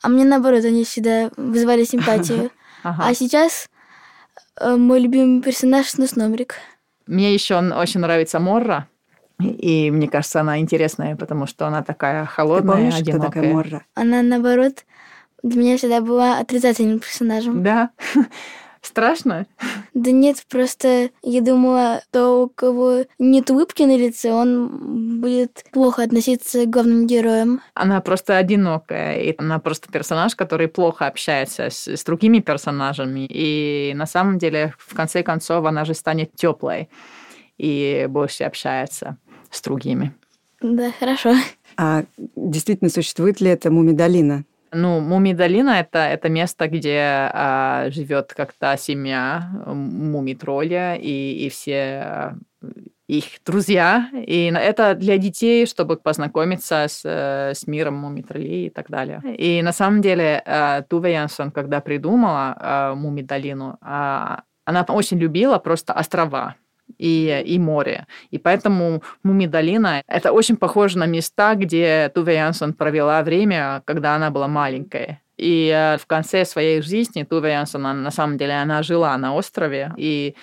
А 0.03 0.09
мне 0.09 0.25
наоборот, 0.25 0.65
они 0.65 0.85
всегда 0.85 1.31
вызывали 1.37 1.85
симпатию. 1.85 2.51
Ага. 2.83 3.05
А 3.09 3.15
сейчас 3.15 3.71
э, 4.61 4.77
мой 4.77 5.01
любимый 5.01 5.41
персонаж 5.43 5.87
Снусномрик. 5.89 6.57
Мне 7.07 7.33
еще 7.33 7.57
очень 7.59 8.01
нравится 8.01 8.39
Морра. 8.41 8.89
И 9.41 9.91
мне 9.91 10.07
кажется, 10.07 10.41
она 10.41 10.59
интересная, 10.59 11.17
потому 11.17 11.47
что 11.47 11.67
она 11.67 11.83
такая 11.83 12.25
Ты 12.25 12.31
холодная, 12.31 12.75
помнишь, 12.77 12.93
кто 12.95 13.03
одинокая. 13.03 13.31
такая 13.31 13.53
Морра? 13.55 13.83
Она, 13.95 14.21
наоборот, 14.23 14.85
для 15.43 15.61
меня 15.61 15.77
всегда 15.79 16.03
была 16.03 16.39
отрицательным 16.41 16.99
персонажем. 16.99 17.63
Да. 17.63 17.91
Страшно? 18.85 19.47
Да 19.95 20.11
нет, 20.11 20.45
просто 20.51 21.09
я 21.23 21.41
думала, 21.41 22.03
что 22.11 22.43
у 22.45 22.49
кого 22.49 23.05
нет 23.19 23.51
улыбки 23.51 23.83
на 23.83 23.97
лице, 23.97 24.31
он 24.31 25.21
будет 25.21 25.65
плохо 25.73 26.03
относиться 26.03 26.67
к 26.67 26.71
главным 26.71 27.07
героям. 27.07 27.63
Она 27.73 28.03
просто 28.03 28.37
одинокая, 28.37 29.21
и 29.23 29.35
она 29.39 29.59
просто 29.59 29.91
персонаж, 29.91 30.37
который 30.37 30.69
плохо 30.69 31.07
общается 31.07 31.71
с, 31.71 31.89
с 31.89 32.05
другими 32.05 32.41
персонажами. 32.41 33.27
И 33.31 33.95
на 33.97 34.05
самом 34.05 34.37
деле, 34.37 34.75
в 34.79 34.95
конце 34.95 35.23
концов, 35.23 35.65
она 35.65 35.87
же 35.87 35.95
станет 35.95 36.35
теплой 36.35 36.91
и 37.57 38.07
больше 38.11 38.45
общается 38.45 39.17
с 39.51 39.63
другими. 39.63 40.13
Да, 40.61 40.93
хорошо. 40.99 41.35
А 41.79 42.05
действительно, 42.37 42.91
существует 42.91 43.41
ли 43.41 43.49
это 43.49 43.71
Мумидолина? 43.71 44.45
Ну, 44.75 45.01
Мумидолина 45.01 45.81
это, 45.81 45.99
это 45.99 46.29
место, 46.29 46.69
где 46.69 47.31
а, 47.33 47.91
живет 47.91 48.35
как-то 48.35 48.77
семья 48.77 49.51
мумитроля 49.67 50.97
и, 50.97 51.47
и 51.47 51.49
все 51.49 51.75
а, 52.05 52.35
их 53.07 53.25
друзья. 53.45 54.09
И 54.13 54.53
это 54.55 54.95
для 54.95 55.19
детей, 55.19 55.67
чтобы 55.67 55.97
познакомиться 55.97 56.87
с, 56.89 57.03
э, 57.05 57.55
с 57.55 57.67
миром 57.67 57.95
мумитролей 57.95 58.67
и 58.67 58.71
так 58.71 58.91
далее. 58.91 59.23
И 59.39 59.63
на 59.63 59.73
самом 59.73 60.01
деле 60.01 60.43
а, 60.45 60.83
Туве 60.83 61.13
Янсон, 61.13 61.51
когда 61.51 61.81
придумала 61.81 62.95
Мумидолину, 62.97 63.79
а, 63.81 64.43
она 64.65 64.85
очень 64.89 65.19
любила 65.19 65.59
просто 65.59 65.93
острова 65.93 66.57
и, 66.99 67.43
и 67.47 67.59
море. 67.59 68.07
И 68.31 68.39
поэтому 68.39 69.03
Мумидолина– 69.23 70.03
это 70.07 70.33
очень 70.33 70.57
похоже 70.57 70.99
на 70.99 71.07
места, 71.07 71.55
где 71.55 72.11
Туве 72.15 72.35
Янсон 72.35 72.73
провела 72.73 73.23
время, 73.23 73.83
когда 73.85 74.15
она 74.15 74.31
была 74.31 74.49
маленькая. 74.49 75.21
И 75.37 75.69
э, 75.75 75.99
в 75.99 76.07
конце 76.07 76.45
своей 76.45 76.81
жизни 76.81 77.25
Туве 77.25 77.53
Янсон, 77.53 77.83
на 78.03 78.11
самом 78.11 78.39
деле, 78.39 78.55
она 78.55 78.83
жила 78.83 79.17
на 79.19 79.35
острове. 79.35 79.93
И 79.97 80.37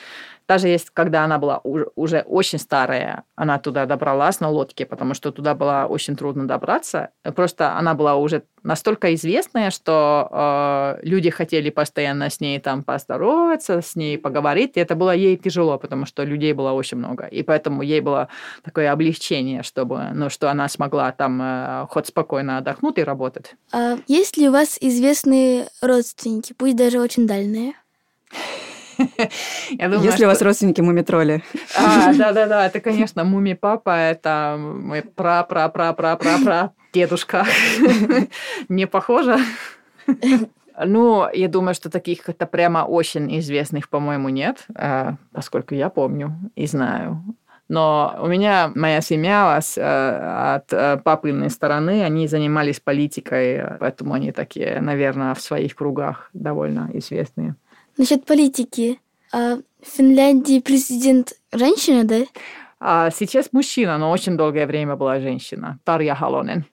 даже 0.52 0.68
если, 0.68 0.90
когда 0.94 1.24
она 1.24 1.38
была 1.38 1.62
уж- 1.64 1.88
уже 1.96 2.26
очень 2.28 2.60
старая, 2.60 3.24
она 3.36 3.58
туда 3.58 3.86
добралась 3.86 4.42
на 4.42 4.50
лодке, 4.50 4.86
потому 4.86 5.14
что 5.14 5.32
туда 5.32 5.56
было 5.56 5.88
очень 5.90 6.18
трудно 6.18 6.46
добраться. 6.46 7.12
Просто 7.36 7.78
она 7.78 7.94
была 7.94 8.16
уже 8.16 8.44
настолько 8.64 9.14
известная, 9.14 9.72
что 9.72 10.28
э, 10.30 11.08
люди 11.08 11.30
хотели 11.30 11.70
постоянно 11.70 12.30
с 12.30 12.42
ней 12.42 12.60
там 12.60 12.84
поздороваться, 12.84 13.82
с 13.82 13.96
ней 13.96 14.18
поговорить. 14.18 14.76
И 14.76 14.82
это 14.82 14.96
было 14.96 15.16
ей 15.16 15.38
тяжело, 15.38 15.78
потому 15.78 16.06
что 16.06 16.26
людей 16.26 16.52
было 16.52 16.74
очень 16.74 16.98
много. 16.98 17.28
И 17.28 17.44
поэтому 17.44 17.82
ей 17.82 18.02
было 18.02 18.28
такое 18.62 18.92
облегчение, 18.92 19.64
чтобы, 19.64 20.10
ну, 20.14 20.30
что 20.30 20.52
она 20.52 20.68
смогла 20.68 21.14
там 21.14 21.42
э, 21.42 21.88
хоть 21.90 22.08
спокойно 22.08 22.58
отдохнуть 22.58 22.98
и 22.98 23.04
работать. 23.04 23.56
А 23.72 23.98
есть 24.08 24.36
ли 24.36 24.50
у 24.50 24.52
вас 24.52 24.78
известные 24.82 25.70
родственники, 25.82 26.54
пусть 26.58 26.76
даже 26.76 27.00
очень 27.00 27.26
дальние? 27.26 27.72
Я 29.72 29.90
думаю, 29.90 30.04
Если 30.04 30.26
у 30.26 30.28
вас 30.28 30.38
что- 30.38 30.46
родственники 30.46 30.82
Мумитроли? 30.82 31.44
А, 31.78 32.14
да-да-да, 32.14 32.66
это, 32.66 32.80
конечно, 32.80 33.24
Муми 33.24 33.54
Папа, 33.54 33.90
это 33.96 34.58
мой 34.60 35.02
пра-пра-пра-пра-пра-пра 35.02 36.72
дедушка. 36.94 37.46
Не 38.70 38.88
похоже? 38.88 39.38
Ну, 40.84 41.28
я 41.34 41.48
думаю, 41.48 41.74
что 41.76 41.90
таких 41.90 42.28
это 42.30 42.46
прямо 42.46 42.80
очень 42.80 43.38
известных, 43.40 43.90
по-моему, 43.90 44.30
нет, 44.30 44.66
э, 44.76 45.12
поскольку 45.32 45.76
я 45.76 45.90
помню 45.90 46.34
и 46.56 46.66
знаю. 46.66 47.24
Но 47.68 48.18
у 48.22 48.28
меня 48.28 48.72
моя 48.76 49.00
семья 49.02 49.60
с, 49.62 49.78
э, 49.78 50.56
от 50.56 50.74
э, 50.74 50.98
папиной 51.04 51.50
стороны, 51.50 52.04
они 52.04 52.28
занимались 52.28 52.80
политикой, 52.80 53.78
поэтому 53.80 54.14
они 54.14 54.32
такие, 54.32 54.82
наверное, 54.82 55.34
в 55.36 55.42
своих 55.42 55.76
кругах 55.76 56.30
довольно 56.34 56.90
известные. 56.94 57.56
Насчет 57.98 58.26
политики. 58.26 59.00
А 59.34 59.58
в 59.58 59.62
Финляндии 59.86 60.60
президент 60.60 61.34
женщина, 61.52 62.04
да? 62.04 62.26
А 62.80 63.12
сейчас 63.12 63.50
мужчина, 63.52 63.98
но 63.98 64.12
очень 64.12 64.38
долгое 64.38 64.66
время 64.66 64.96
была 64.96 65.20
женщина. 65.20 65.80
Тарja 65.86 66.18
Halonen. 66.20 66.64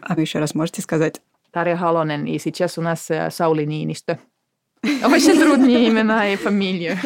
А 0.00 0.14
вы 0.14 0.22
еще 0.22 0.38
раз 0.38 0.54
можете 0.54 0.82
сказать? 0.82 1.20
Тарja 1.52 1.78
Halonen. 1.78 2.26
И 2.28 2.38
сейчас 2.38 2.78
у 2.78 2.82
нас 2.82 3.10
э, 3.10 3.30
Саули 3.30 3.64
Нинистö. 3.64 4.18
Очень 4.82 5.38
трудные 5.38 5.88
имена 5.88 6.32
и 6.32 6.36
фамилии. 6.36 6.96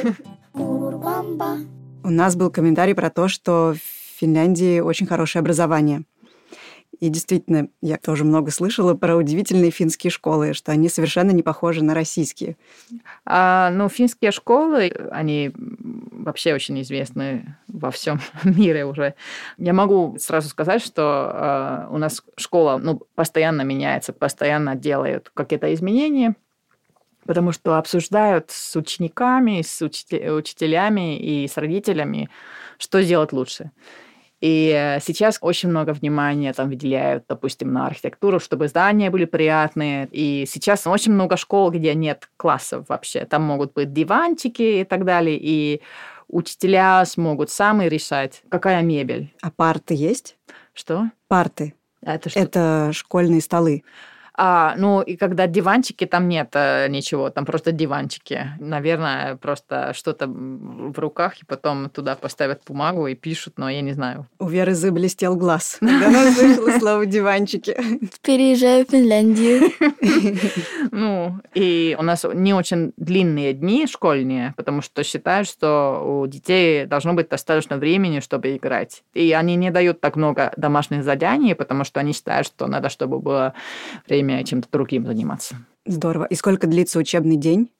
У 0.54 2.10
нас 2.10 2.36
был 2.36 2.50
комментарий 2.50 2.94
про 2.94 3.10
то, 3.10 3.28
что 3.28 3.74
в 3.74 4.18
Финляндии 4.20 4.80
очень 4.80 5.06
хорошее 5.06 5.40
образование. 5.40 6.04
И 7.00 7.08
действительно, 7.08 7.68
я 7.80 7.96
тоже 7.96 8.24
много 8.24 8.50
слышала 8.50 8.94
про 8.94 9.16
удивительные 9.16 9.70
финские 9.70 10.10
школы, 10.10 10.54
что 10.54 10.72
они 10.72 10.88
совершенно 10.88 11.30
не 11.30 11.42
похожи 11.42 11.82
на 11.82 11.94
российские. 11.94 12.56
А, 13.24 13.70
ну, 13.70 13.88
финские 13.88 14.30
школы, 14.30 14.92
они 15.10 15.52
вообще 15.54 16.54
очень 16.54 16.80
известны 16.82 17.56
во 17.68 17.90
всем 17.90 18.20
мире 18.44 18.84
уже. 18.84 19.14
Я 19.58 19.72
могу 19.72 20.16
сразу 20.18 20.48
сказать, 20.48 20.82
что 20.82 21.86
э, 21.90 21.94
у 21.94 21.98
нас 21.98 22.22
школа 22.36 22.78
ну, 22.78 23.02
постоянно 23.14 23.62
меняется, 23.62 24.12
постоянно 24.12 24.74
делают 24.74 25.30
какие-то 25.34 25.72
изменения, 25.74 26.36
потому 27.26 27.52
что 27.52 27.76
обсуждают 27.76 28.50
с 28.50 28.76
учениками, 28.76 29.62
с 29.62 29.82
учителями 29.82 31.18
и 31.18 31.48
с 31.48 31.56
родителями, 31.56 32.28
что 32.78 33.02
сделать 33.02 33.32
лучше. 33.32 33.70
И 34.44 34.74
э, 34.76 35.00
сейчас 35.00 35.38
очень 35.40 35.70
много 35.70 35.94
внимания 35.94 36.52
там 36.52 36.68
выделяют, 36.68 37.24
допустим, 37.26 37.72
на 37.72 37.86
архитектуру, 37.86 38.38
чтобы 38.38 38.68
здания 38.68 39.08
были 39.08 39.24
приятные. 39.24 40.06
И 40.12 40.44
сейчас 40.46 40.86
очень 40.86 41.12
много 41.12 41.38
школ, 41.38 41.70
где 41.70 41.94
нет 41.94 42.28
классов 42.36 42.84
вообще. 42.90 43.24
Там 43.24 43.40
могут 43.40 43.72
быть 43.72 43.94
диванчики 43.94 44.80
и 44.80 44.84
так 44.84 45.06
далее. 45.06 45.38
И 45.40 45.80
учителя 46.28 47.02
смогут 47.06 47.48
сами 47.48 47.86
решать, 47.86 48.42
какая 48.50 48.82
мебель. 48.82 49.32
А 49.40 49.50
парты 49.50 49.94
есть? 49.94 50.36
Что? 50.74 51.04
Парты. 51.26 51.72
Это 52.02 52.28
что? 52.28 52.38
Это 52.38 52.90
школьные 52.92 53.40
столы. 53.40 53.82
А, 54.36 54.74
ну, 54.76 55.00
и 55.00 55.16
когда 55.16 55.46
диванчики, 55.46 56.06
там 56.06 56.28
нет 56.28 56.54
ничего, 56.54 57.30
там 57.30 57.44
просто 57.44 57.72
диванчики. 57.72 58.48
Наверное, 58.58 59.36
просто 59.36 59.92
что-то 59.94 60.26
в 60.26 60.98
руках, 60.98 61.40
и 61.42 61.44
потом 61.44 61.88
туда 61.90 62.16
поставят 62.16 62.62
бумагу 62.66 63.06
и 63.06 63.14
пишут, 63.14 63.54
но 63.58 63.70
я 63.70 63.80
не 63.80 63.92
знаю. 63.92 64.26
У 64.38 64.48
Веры 64.48 64.74
заблестел 64.74 65.36
глаз, 65.36 65.76
когда 65.80 66.08
она 66.08 66.32
слышала 66.32 66.78
слово 66.78 67.06
«диванчики». 67.06 67.76
Переезжаю 68.22 68.86
в 68.86 68.90
Финляндию. 68.90 69.70
Ну, 70.90 71.40
и 71.54 71.96
у 71.98 72.02
нас 72.02 72.24
не 72.34 72.54
очень 72.54 72.92
длинные 72.96 73.52
дни 73.52 73.86
школьные, 73.86 74.54
потому 74.56 74.80
что 74.80 75.02
считают, 75.02 75.48
что 75.48 76.20
у 76.22 76.26
детей 76.26 76.86
должно 76.86 77.14
быть 77.14 77.28
достаточно 77.28 77.78
времени, 77.78 78.20
чтобы 78.20 78.56
играть. 78.56 79.02
И 79.12 79.32
они 79.32 79.56
не 79.56 79.70
дают 79.70 80.00
так 80.00 80.14
много 80.16 80.52
домашних 80.56 81.02
заданий, 81.02 81.54
потому 81.54 81.84
что 81.84 82.00
они 82.00 82.12
считают, 82.12 82.46
что 82.46 82.66
надо, 82.66 82.90
чтобы 82.90 83.18
было 83.18 83.54
время 84.06 84.23
время 84.24 84.44
чем-то 84.44 84.68
другим 84.70 85.06
заниматься. 85.06 85.56
Здорово. 85.86 86.24
И 86.24 86.34
сколько 86.34 86.66
длится 86.66 86.98
учебный 86.98 87.36
день? 87.36 87.70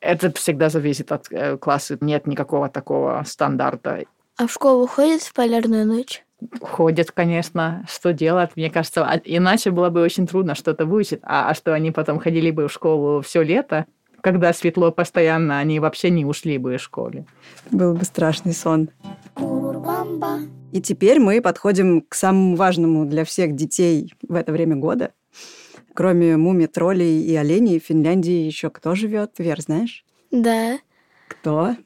Это 0.00 0.32
всегда 0.32 0.68
зависит 0.68 1.10
от 1.10 1.26
э, 1.30 1.56
класса. 1.56 1.98
Нет 2.00 2.26
никакого 2.26 2.68
такого 2.68 3.22
стандарта. 3.26 4.04
А 4.36 4.46
в 4.46 4.52
школу 4.52 4.86
ходят 4.86 5.22
в 5.22 5.32
полярную 5.32 5.86
ночь? 5.86 6.24
Ходят, 6.60 7.10
конечно. 7.10 7.84
Что 7.88 8.12
делать? 8.12 8.50
Мне 8.56 8.70
кажется, 8.70 9.04
а 9.04 9.20
иначе 9.24 9.70
было 9.70 9.90
бы 9.90 10.02
очень 10.02 10.26
трудно 10.26 10.54
что-то 10.54 10.86
выучить. 10.86 11.20
А, 11.22 11.50
а 11.50 11.54
что 11.54 11.74
они 11.74 11.90
потом 11.90 12.18
ходили 12.18 12.50
бы 12.50 12.68
в 12.68 12.72
школу 12.72 13.20
все 13.22 13.42
лето, 13.42 13.86
когда 14.20 14.52
светло 14.52 14.92
постоянно, 14.92 15.58
они 15.58 15.80
вообще 15.80 16.10
не 16.10 16.24
ушли 16.24 16.58
бы 16.58 16.74
из 16.74 16.80
школы. 16.80 17.26
Был 17.70 17.94
бы 17.94 18.04
страшный 18.04 18.52
сон. 18.52 18.90
И 20.72 20.80
теперь 20.80 21.18
мы 21.18 21.40
подходим 21.40 22.02
к 22.02 22.14
самому 22.14 22.54
важному 22.54 23.04
для 23.04 23.24
всех 23.24 23.56
детей 23.56 24.14
в 24.28 24.34
это 24.34 24.52
время 24.52 24.76
года 24.76 25.12
Кроме 25.94 26.36
муми, 26.36 26.66
троллей 26.66 27.22
и 27.22 27.34
оленей, 27.34 27.80
в 27.80 27.84
Финляндии 27.84 28.44
еще 28.44 28.70
кто 28.70 28.94
живет? 28.94 29.32
Вер, 29.38 29.60
знаешь? 29.60 30.04
Да. 30.30 30.78
Кто? 31.28 31.76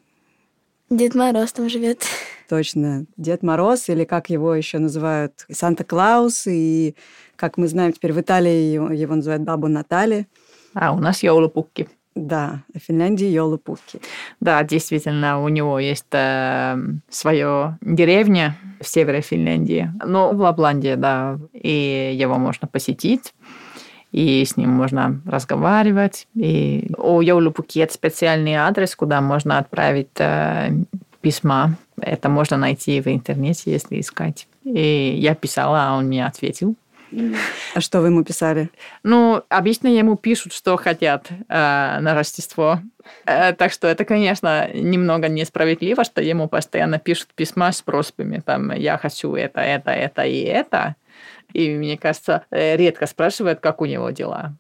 Дед 0.91 1.15
Мороз 1.15 1.53
там 1.53 1.69
живет. 1.69 2.03
Точно. 2.49 3.07
Дед 3.17 3.43
Мороз, 3.43 3.89
или 3.89 4.05
как 4.05 4.29
его 4.29 4.55
еще 4.55 4.79
называют, 4.79 5.47
Санта-Клаус, 5.51 6.47
и, 6.47 6.95
как 7.37 7.57
мы 7.57 7.69
знаем, 7.69 7.93
теперь 7.93 8.13
в 8.13 8.21
Италии 8.21 8.73
его 8.73 9.15
называют 9.15 9.43
Бабу 9.43 9.69
Натали. 9.69 10.27
А 10.75 10.93
у 10.93 10.99
нас 10.99 11.23
Йолупукки. 11.23 11.89
Да, 12.15 12.63
в 12.73 12.79
Финляндии 12.79 13.27
Йолупукки. 13.27 14.01
Да, 14.39 14.63
действительно, 14.63 15.43
у 15.43 15.49
него 15.49 15.81
есть 15.81 16.07
э, 16.13 16.77
свое 17.09 17.77
деревня 17.81 18.57
в 18.81 18.87
севере 18.87 19.21
Финляндии, 19.21 19.91
но 20.05 20.31
в 20.31 20.41
Лапландии, 20.41 20.95
да, 20.95 21.41
и 21.53 22.15
его 22.17 22.37
можно 22.39 22.69
посетить 22.69 23.35
и 24.15 24.45
с 24.45 24.57
ним 24.57 24.71
можно 24.71 25.21
разговаривать. 25.27 26.29
И 26.37 26.89
у 26.99 27.21
Йоулупукет 27.21 27.91
специальный 27.91 28.55
адрес, 28.55 28.95
куда 28.95 29.21
можно 29.21 29.59
отправить 29.59 30.07
э, 30.19 30.71
письма. 31.21 31.77
Это 32.01 32.29
можно 32.29 32.57
найти 32.57 33.01
в 33.01 33.09
интернете, 33.09 33.73
если 33.73 33.99
искать. 33.99 34.47
И 34.63 35.17
я 35.19 35.35
писала, 35.35 35.89
а 35.89 35.97
он 35.97 36.07
мне 36.07 36.25
ответил. 36.25 36.77
А 37.75 37.81
что 37.81 38.01
вы 38.01 38.07
ему 38.07 38.23
писали? 38.23 38.71
Ну, 39.03 39.43
обычно 39.49 39.89
ему 39.89 40.17
пишут, 40.17 40.53
что 40.53 40.77
хотят 40.77 41.29
э, 41.31 41.35
на 41.49 42.15
Рождество. 42.15 42.79
Э, 43.27 43.53
так 43.53 43.73
что 43.73 43.89
это, 43.89 44.05
конечно, 44.05 44.71
немного 44.73 45.29
несправедливо, 45.29 46.05
что 46.05 46.23
ему 46.23 46.47
постоянно 46.49 47.01
пишут 47.01 47.31
письма 47.35 47.73
с 47.73 47.83
просьбами. 47.83 48.41
Там, 48.47 48.71
я 48.71 48.97
хочу 48.97 49.35
это, 49.35 49.61
это, 49.61 49.91
это 49.91 50.23
и 50.23 50.41
это. 50.43 50.95
И, 51.55 51.75
мне 51.77 51.97
кажется, 51.97 52.45
э, 52.51 52.77
редко 52.77 53.07
спрашивают, 53.07 53.61
как 53.61 53.81
у 53.81 53.87
него 53.87 54.11
дела. 54.11 54.55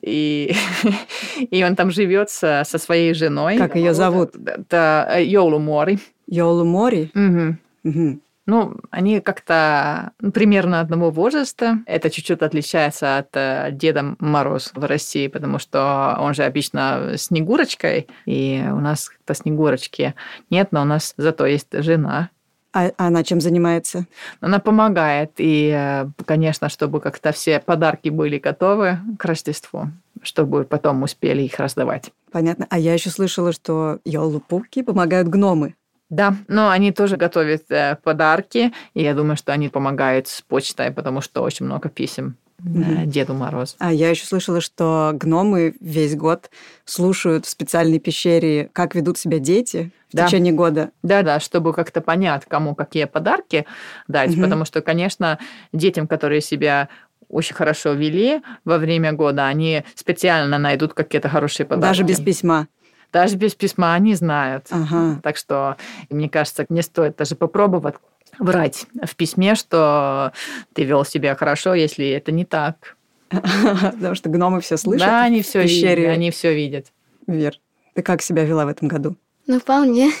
И, 0.00 0.54
и 1.50 1.64
он 1.64 1.76
там 1.76 1.90
живет 1.90 2.28
со, 2.28 2.62
со 2.66 2.78
своей 2.78 3.14
женой. 3.14 3.56
Как 3.56 3.76
ее 3.76 3.94
зовут? 3.94 4.34
Это 4.36 5.18
Йолу 5.20 5.58
Мори. 5.58 5.98
Йолу 6.26 6.64
Мори? 6.64 7.10
Угу. 7.14 7.56
Угу. 7.84 8.20
Ну, 8.44 8.76
они 8.90 9.20
как-то 9.20 10.12
ну, 10.20 10.32
примерно 10.32 10.80
одного 10.80 11.10
возраста. 11.10 11.78
Это 11.86 12.10
чуть-чуть 12.10 12.42
отличается 12.42 13.18
от 13.18 13.28
э, 13.34 13.68
Деда 13.70 14.16
Мороз 14.18 14.72
в 14.74 14.84
России, 14.84 15.28
потому 15.28 15.60
что 15.60 16.16
он 16.18 16.34
же 16.34 16.42
обычно 16.42 17.12
Снегурочкой, 17.16 18.08
и 18.26 18.64
у 18.66 18.80
нас 18.80 19.10
как-то 19.10 19.34
Снегурочки 19.34 20.16
нет, 20.50 20.72
но 20.72 20.82
у 20.82 20.84
нас 20.84 21.14
зато 21.16 21.46
есть 21.46 21.68
жена, 21.72 22.30
а 22.72 22.90
она 22.96 23.22
чем 23.22 23.40
занимается? 23.40 24.06
Она 24.40 24.58
помогает. 24.58 25.32
И, 25.38 25.70
э, 25.74 26.06
конечно, 26.24 26.68
чтобы 26.68 27.00
как-то 27.00 27.32
все 27.32 27.60
подарки 27.60 28.08
были 28.08 28.38
готовы 28.38 28.98
к 29.18 29.24
Рождеству, 29.24 29.88
чтобы 30.22 30.64
потом 30.64 31.02
успели 31.02 31.42
их 31.42 31.58
раздавать. 31.58 32.10
Понятно. 32.30 32.66
А 32.70 32.78
я 32.78 32.94
еще 32.94 33.10
слышала, 33.10 33.52
что 33.52 33.98
елу-пупки 34.04 34.82
помогают 34.82 35.28
гномы. 35.28 35.74
Да, 36.08 36.36
но 36.46 36.68
они 36.68 36.92
тоже 36.92 37.16
готовят 37.16 37.70
э, 37.70 37.96
подарки, 38.02 38.72
и 38.92 39.02
я 39.02 39.14
думаю, 39.14 39.36
что 39.36 39.52
они 39.52 39.70
помогают 39.70 40.28
с 40.28 40.42
почтой, 40.42 40.90
потому 40.90 41.22
что 41.22 41.42
очень 41.42 41.64
много 41.64 41.88
писем 41.88 42.36
mm 42.64 43.06
Деду 43.06 43.34
Морозу. 43.34 43.74
А 43.78 43.92
я 43.92 44.10
еще 44.10 44.26
слышала, 44.26 44.60
что 44.60 45.12
гномы 45.14 45.74
весь 45.80 46.14
год 46.16 46.50
слушают 46.84 47.46
в 47.46 47.48
специальной 47.48 47.98
пещере, 47.98 48.70
как 48.72 48.94
ведут 48.94 49.18
себя 49.18 49.38
дети 49.38 49.90
в 50.12 50.16
да. 50.16 50.26
течение 50.26 50.52
года. 50.52 50.90
Да-да, 51.02 51.40
чтобы 51.40 51.72
как-то 51.72 52.00
понять, 52.00 52.44
кому 52.46 52.74
какие 52.74 53.04
подарки 53.04 53.66
дать, 54.08 54.30
mm 54.30 54.42
потому 54.42 54.64
что, 54.64 54.80
конечно, 54.80 55.38
детям, 55.72 56.06
которые 56.06 56.40
себя 56.40 56.88
очень 57.28 57.54
хорошо 57.54 57.92
вели 57.92 58.42
во 58.64 58.78
время 58.78 59.12
года, 59.12 59.46
они 59.46 59.84
специально 59.94 60.58
найдут 60.58 60.92
какие-то 60.94 61.28
хорошие 61.28 61.66
подарки. 61.66 61.88
Даже 61.88 62.02
без 62.04 62.20
письма. 62.20 62.68
Даже 63.12 63.36
без 63.36 63.54
письма 63.54 63.94
они 63.94 64.14
знают. 64.14 64.66
Ага. 64.70 65.20
Так 65.22 65.36
что, 65.36 65.76
мне 66.08 66.28
кажется, 66.28 66.64
не 66.68 66.82
стоит 66.82 67.16
даже 67.16 67.34
попробовать 67.34 67.96
врать 68.38 68.86
в 69.02 69.14
письме, 69.16 69.54
что 69.54 70.32
ты 70.72 70.84
вел 70.84 71.04
себя 71.04 71.34
хорошо, 71.34 71.74
если 71.74 72.08
это 72.08 72.32
не 72.32 72.44
так. 72.44 72.96
Потому 73.30 74.14
что 74.14 74.28
гномы 74.28 74.60
все 74.60 74.76
слышат. 74.76 75.06
Да, 75.06 75.22
они 75.22 75.42
все 75.42 75.62
видят. 75.62 76.08
Они 76.08 76.30
все 76.30 76.54
видят. 76.54 76.86
Вер, 77.26 77.58
ты 77.94 78.02
как 78.02 78.22
себя 78.22 78.44
вела 78.44 78.66
в 78.66 78.68
этом 78.68 78.88
году? 78.88 79.16
Ну, 79.46 79.58
вполне. 79.58 80.12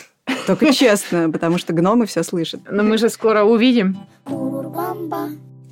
Только 0.46 0.72
честно, 0.72 1.30
потому 1.30 1.58
что 1.58 1.72
гномы 1.72 2.06
все 2.06 2.22
слышат. 2.22 2.60
Но 2.70 2.82
мы 2.82 2.96
же 2.98 3.08
скоро 3.08 3.44
увидим. 3.44 3.98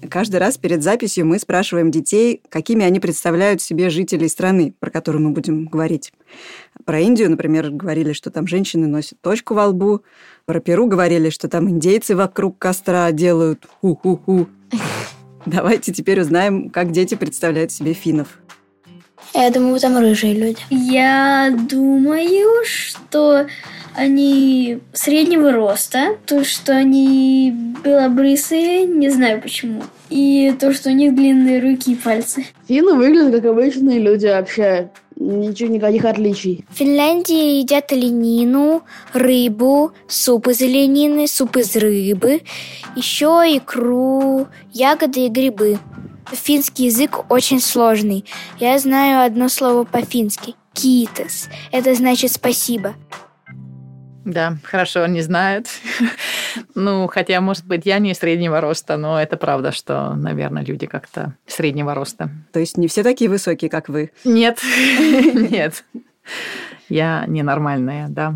Каждый 0.08 0.36
раз 0.36 0.56
перед 0.56 0.82
записью 0.82 1.26
мы 1.26 1.38
спрашиваем 1.38 1.90
детей, 1.90 2.42
какими 2.48 2.84
они 2.84 3.00
представляют 3.00 3.60
себе 3.60 3.90
жителей 3.90 4.28
страны, 4.28 4.74
про 4.78 4.90
которую 4.90 5.22
мы 5.22 5.30
будем 5.30 5.66
говорить. 5.66 6.12
Про 6.84 7.00
Индию, 7.00 7.30
например, 7.30 7.70
говорили, 7.70 8.12
что 8.12 8.30
там 8.30 8.46
женщины 8.46 8.86
носят 8.86 9.20
точку 9.20 9.54
во 9.54 9.66
лбу. 9.66 10.02
Про 10.46 10.60
Перу 10.60 10.86
говорили, 10.86 11.30
что 11.30 11.48
там 11.48 11.68
индейцы 11.68 12.16
вокруг 12.16 12.58
костра 12.58 13.10
делают 13.12 13.66
ху-ху-ху. 13.80 14.48
Давайте 15.46 15.92
теперь 15.92 16.20
узнаем, 16.20 16.70
как 16.70 16.92
дети 16.92 17.14
представляют 17.14 17.72
себе 17.72 17.92
финнов. 17.92 18.38
Я 19.34 19.50
думаю, 19.50 19.78
там 19.78 19.96
рыжие 19.98 20.34
люди. 20.34 20.60
Я 20.70 21.56
думаю, 21.68 22.64
что 22.64 23.46
они 23.94 24.78
среднего 24.92 25.52
роста, 25.52 26.16
то, 26.26 26.44
что 26.44 26.72
они 26.72 27.52
белобрысые, 27.84 28.84
не 28.86 29.08
знаю 29.10 29.40
почему, 29.40 29.82
и 30.08 30.54
то, 30.58 30.72
что 30.72 30.90
у 30.90 30.92
них 30.92 31.14
длинные 31.14 31.60
руки 31.60 31.92
и 31.92 31.96
пальцы. 31.96 32.46
Финны 32.68 32.94
выглядят 32.94 33.34
как 33.34 33.44
обычные 33.46 33.98
люди 33.98 34.26
вообще 34.26 34.90
ничего, 35.16 35.70
никаких 35.70 36.04
отличий. 36.04 36.64
В 36.70 36.78
Финляндии 36.78 37.58
едят 37.58 37.92
оленину, 37.92 38.82
рыбу, 39.12 39.92
суп 40.08 40.48
из 40.48 40.62
оленины, 40.62 41.26
суп 41.26 41.56
из 41.58 41.76
рыбы, 41.76 42.40
еще 42.96 43.44
икру, 43.56 44.48
ягоды 44.72 45.26
и 45.26 45.28
грибы. 45.28 45.78
Финский 46.32 46.86
язык 46.86 47.30
очень 47.30 47.60
сложный. 47.60 48.24
Я 48.58 48.78
знаю 48.78 49.26
одно 49.26 49.48
слово 49.48 49.84
по-фински– 49.84 50.54
«китас». 50.72 51.48
Это 51.72 51.94
значит 51.94 52.32
«спасибо». 52.32 52.94
Да, 54.30 54.58
хорошо, 54.62 55.06
не 55.06 55.22
знают. 55.22 55.66
ну, 56.76 57.08
хотя, 57.08 57.40
может 57.40 57.66
быть, 57.66 57.84
я 57.84 57.98
не 57.98 58.14
среднего 58.14 58.60
роста, 58.60 58.96
но 58.96 59.20
это 59.20 59.36
правда, 59.36 59.72
что, 59.72 60.14
наверное, 60.14 60.64
люди 60.64 60.86
как-то 60.86 61.34
среднего 61.48 61.94
роста. 61.94 62.30
То 62.52 62.60
есть 62.60 62.76
не 62.76 62.86
все 62.86 63.02
такие 63.02 63.28
высокие, 63.28 63.68
как 63.68 63.88
вы? 63.88 64.12
Нет, 64.24 64.60
нет. 65.50 65.84
Я 66.88 67.24
ненормальная, 67.26 68.06
да. 68.08 68.34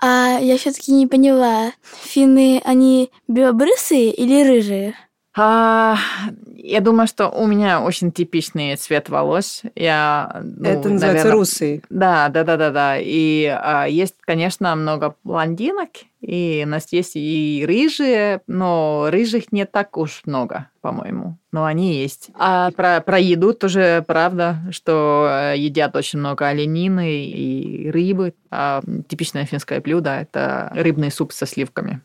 А 0.00 0.38
я 0.38 0.58
все-таки 0.58 0.92
не 0.92 1.06
поняла, 1.06 1.72
финны, 1.82 2.60
они 2.64 3.10
белобрысые 3.26 4.12
или 4.12 4.46
рыжие? 4.46 4.94
А, 5.34 5.96
я 6.56 6.80
думаю, 6.80 7.06
что 7.06 7.28
у 7.28 7.46
меня 7.46 7.80
очень 7.80 8.12
типичный 8.12 8.76
цвет 8.76 9.08
волос. 9.08 9.62
Я, 9.74 10.42
ну, 10.42 10.68
Это 10.68 10.88
называется 10.90 11.06
наверное, 11.06 11.32
русые. 11.32 11.82
Да, 11.88 12.28
да, 12.28 12.44
да, 12.44 12.56
да, 12.56 12.70
да. 12.70 12.98
И 12.98 13.46
а, 13.46 13.86
есть, 13.86 14.16
конечно, 14.20 14.74
много 14.76 15.16
блондинок, 15.24 15.88
и 16.20 16.62
у 16.66 16.68
нас 16.68 16.92
есть 16.92 17.12
и 17.14 17.64
рыжие, 17.66 18.42
но 18.46 19.08
рыжих 19.10 19.52
не 19.52 19.64
так 19.64 19.96
уж 19.96 20.22
много, 20.26 20.68
по-моему. 20.82 21.38
Но 21.50 21.64
они 21.64 21.94
есть. 21.94 22.30
А 22.34 22.70
про, 22.70 23.00
про 23.00 23.18
еду 23.18 23.54
тоже 23.54 24.04
правда, 24.06 24.58
что 24.70 25.28
э, 25.28 25.58
едят 25.58 25.96
очень 25.96 26.18
много 26.18 26.46
оленины 26.46 27.26
и 27.26 27.90
рыбы. 27.90 28.34
А 28.50 28.82
типичное 29.08 29.46
финское 29.46 29.80
блюдо– 29.80 30.10
это 30.20 30.70
рыбный 30.74 31.10
суп 31.10 31.32
со 31.32 31.46
сливками. 31.46 32.02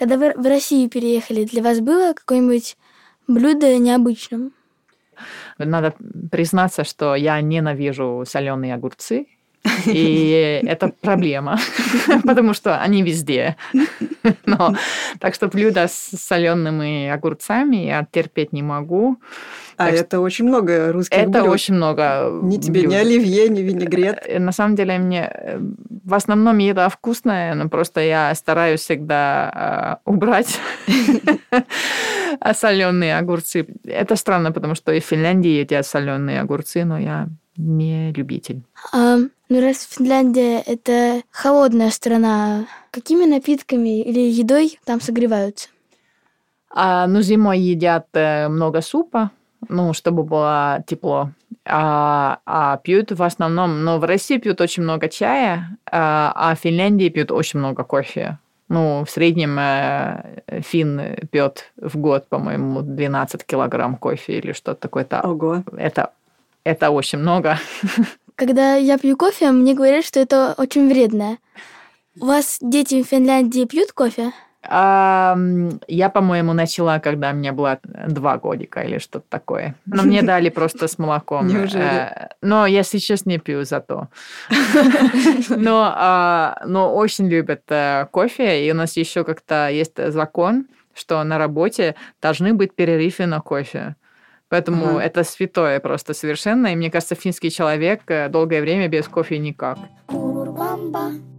Когда 0.00 0.16
вы 0.16 0.32
в 0.34 0.46
Россию 0.46 0.88
переехали, 0.88 1.44
для 1.44 1.62
вас 1.62 1.80
было 1.80 2.14
какое-нибудь 2.14 2.78
блюдо 3.28 3.76
необычным? 3.76 4.54
Надо 5.58 5.92
признаться, 6.30 6.84
что 6.84 7.14
я 7.14 7.38
ненавижу 7.42 8.24
соленые 8.26 8.72
огурцы. 8.72 9.26
И 9.84 10.62
это 10.66 10.88
проблема, 11.02 11.58
потому 12.24 12.54
что 12.54 12.80
они 12.80 13.02
везде. 13.02 13.56
Но, 14.46 14.74
так 15.18 15.34
что 15.34 15.48
блюдо 15.48 15.86
с 15.86 16.12
солеными 16.16 17.08
огурцами 17.08 17.76
я 17.84 18.06
терпеть 18.10 18.54
не 18.54 18.62
могу. 18.62 19.20
А 19.80 19.86
Так 19.86 19.94
это 19.94 20.20
очень 20.20 20.44
много 20.44 20.92
русских 20.92 21.16
Это 21.16 21.40
блюд. 21.40 21.48
очень 21.54 21.74
много. 21.74 22.28
Ни 22.42 22.58
тебе 22.58 22.80
блюд. 22.82 22.92
ни 22.92 22.96
оливье, 22.96 23.48
ни 23.48 23.60
винегрет. 23.62 24.18
Э, 24.26 24.38
На 24.38 24.52
самом 24.52 24.76
деле 24.76 24.98
мне 24.98 25.30
э, 25.32 25.58
в 26.04 26.12
основном 26.12 26.58
еда 26.58 26.90
вкусная, 26.90 27.54
но 27.54 27.68
просто 27.70 28.00
я 28.02 28.34
стараюсь 28.34 28.80
всегда 28.80 29.98
э, 30.04 30.10
убрать 30.10 30.60
соленые 32.54 33.16
огурцы. 33.16 33.66
Это 33.84 34.16
странно, 34.16 34.52
потому 34.52 34.74
что 34.74 34.92
и 34.92 35.00
в 35.00 35.04
Финляндии 35.04 35.60
едят 35.60 35.86
соленые 35.86 36.40
огурцы, 36.40 36.84
но 36.84 36.98
я 36.98 37.28
не 37.56 38.12
любитель. 38.12 38.62
А, 38.92 39.16
ну, 39.48 39.60
раз 39.60 39.88
Финляндия– 39.90 40.60
это 40.66 41.22
холодная 41.30 41.90
страна, 41.90 42.66
какими 42.90 43.24
напитками 43.24 44.02
или 44.02 44.20
едой 44.20 44.78
там 44.84 45.00
согреваются? 45.00 45.68
А, 46.70 47.06
ну, 47.06 47.20
зимой 47.22 47.58
едят 47.58 48.06
э, 48.12 48.48
много 48.48 48.80
супа, 48.80 49.30
ну, 49.68 49.92
чтобы 49.92 50.22
было 50.22 50.82
тепло. 50.86 51.30
А, 51.64 52.38
а 52.46 52.76
пьют 52.78 53.12
в 53.12 53.22
основном, 53.22 53.84
ну, 53.84 53.98
в 53.98 54.04
России 54.04 54.38
пьют 54.38 54.60
очень 54.60 54.82
много 54.82 55.08
чая, 55.08 55.76
а, 55.90 56.32
а 56.34 56.54
в 56.54 56.58
Финляндии 56.60 57.08
пьют 57.08 57.30
очень 57.30 57.58
много 57.58 57.84
кофе. 57.84 58.38
Ну, 58.68 59.04
в 59.04 59.10
среднем 59.10 59.58
э, 59.58 60.42
фин 60.60 61.16
пьет 61.32 61.72
в 61.76 61.96
год, 61.96 62.28
по-моему, 62.28 62.82
12 62.82 63.44
килограмм 63.44 63.96
кофе 63.96 64.38
или 64.38 64.52
что-то 64.52 64.80
такое-то. 64.80 65.20
Ого. 65.22 65.64
Это, 65.76 66.12
это 66.62 66.90
очень 66.90 67.18
много. 67.18 67.58
Когда 68.36 68.76
я 68.76 68.96
пью 68.96 69.16
кофе, 69.16 69.50
мне 69.50 69.74
говорят, 69.74 70.04
что 70.04 70.20
это 70.20 70.54
очень 70.56 70.88
вредно. 70.88 71.38
У 72.20 72.26
вас 72.26 72.58
дети 72.60 73.02
в 73.02 73.06
Финляндии 73.08 73.64
пьют 73.64 73.92
кофе? 73.92 74.32
А, 74.62 75.36
я, 75.88 76.10
по-моему, 76.10 76.52
начала, 76.52 76.98
когда 76.98 77.32
мне 77.32 77.52
было 77.52 77.80
два 78.08 78.36
годика 78.36 78.80
или 78.80 78.98
что-то 78.98 79.24
такое. 79.28 79.74
Но 79.86 80.02
мне 80.02 80.22
дали 80.22 80.50
просто 80.50 80.86
с 80.86 80.98
молоком. 80.98 81.48
Неужели? 81.48 81.82
Э, 81.82 82.28
Но 82.42 82.66
я 82.66 82.82
сейчас 82.82 83.24
не 83.26 83.38
пью 83.38 83.64
зато. 83.64 84.08
Но, 85.48 85.92
а, 85.96 86.62
но 86.66 86.94
очень 86.94 87.28
любят 87.28 87.62
э, 87.68 88.06
кофе. 88.10 88.66
И 88.66 88.70
у 88.70 88.74
нас 88.74 88.96
еще 88.96 89.24
как-то 89.24 89.68
есть 89.70 89.96
закон, 90.12 90.66
что 90.94 91.22
на 91.24 91.38
работе 91.38 91.94
должны 92.20 92.52
быть 92.52 92.74
перерывы 92.74 93.26
на 93.26 93.40
кофе. 93.40 93.96
Поэтому 94.48 94.96
Ага. 94.96 95.02
это 95.04 95.24
святое 95.24 95.80
просто 95.80 96.12
совершенно. 96.12 96.72
И 96.72 96.76
мне 96.76 96.90
кажется, 96.90 97.14
финский 97.14 97.50
человек 97.50 98.02
э, 98.08 98.28
долгое 98.28 98.60
время 98.60 98.88
без 98.88 99.08
кофе 99.08 99.38
никак. 99.38 99.78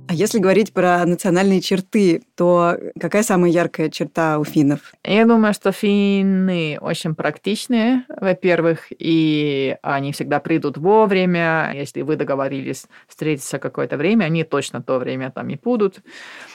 А 0.07 0.13
если 0.13 0.39
говорить 0.39 0.73
про 0.73 1.05
национальные 1.05 1.61
черты, 1.61 2.23
то 2.35 2.77
какая 2.99 3.23
самая 3.23 3.49
яркая 3.49 3.89
черта 3.89 4.39
у 4.39 4.43
финнов? 4.43 4.93
Я 5.05 5.25
думаю, 5.25 5.53
что 5.53 5.71
финны 5.71 6.77
очень 6.81 7.15
практичные, 7.15 8.03
во-первых, 8.09 8.87
и 8.89 9.77
они 9.81 10.11
всегда 10.11 10.39
придут 10.39 10.77
вовремя. 10.77 11.71
Если 11.73 12.01
вы 12.01 12.17
договорились 12.17 12.87
встретиться 13.07 13.57
какое-то 13.57 13.95
время, 13.95 14.25
они 14.25 14.43
точно 14.43 14.81
то 14.81 14.99
время 14.99 15.31
там 15.31 15.49
и 15.49 15.55
будут. 15.55 15.99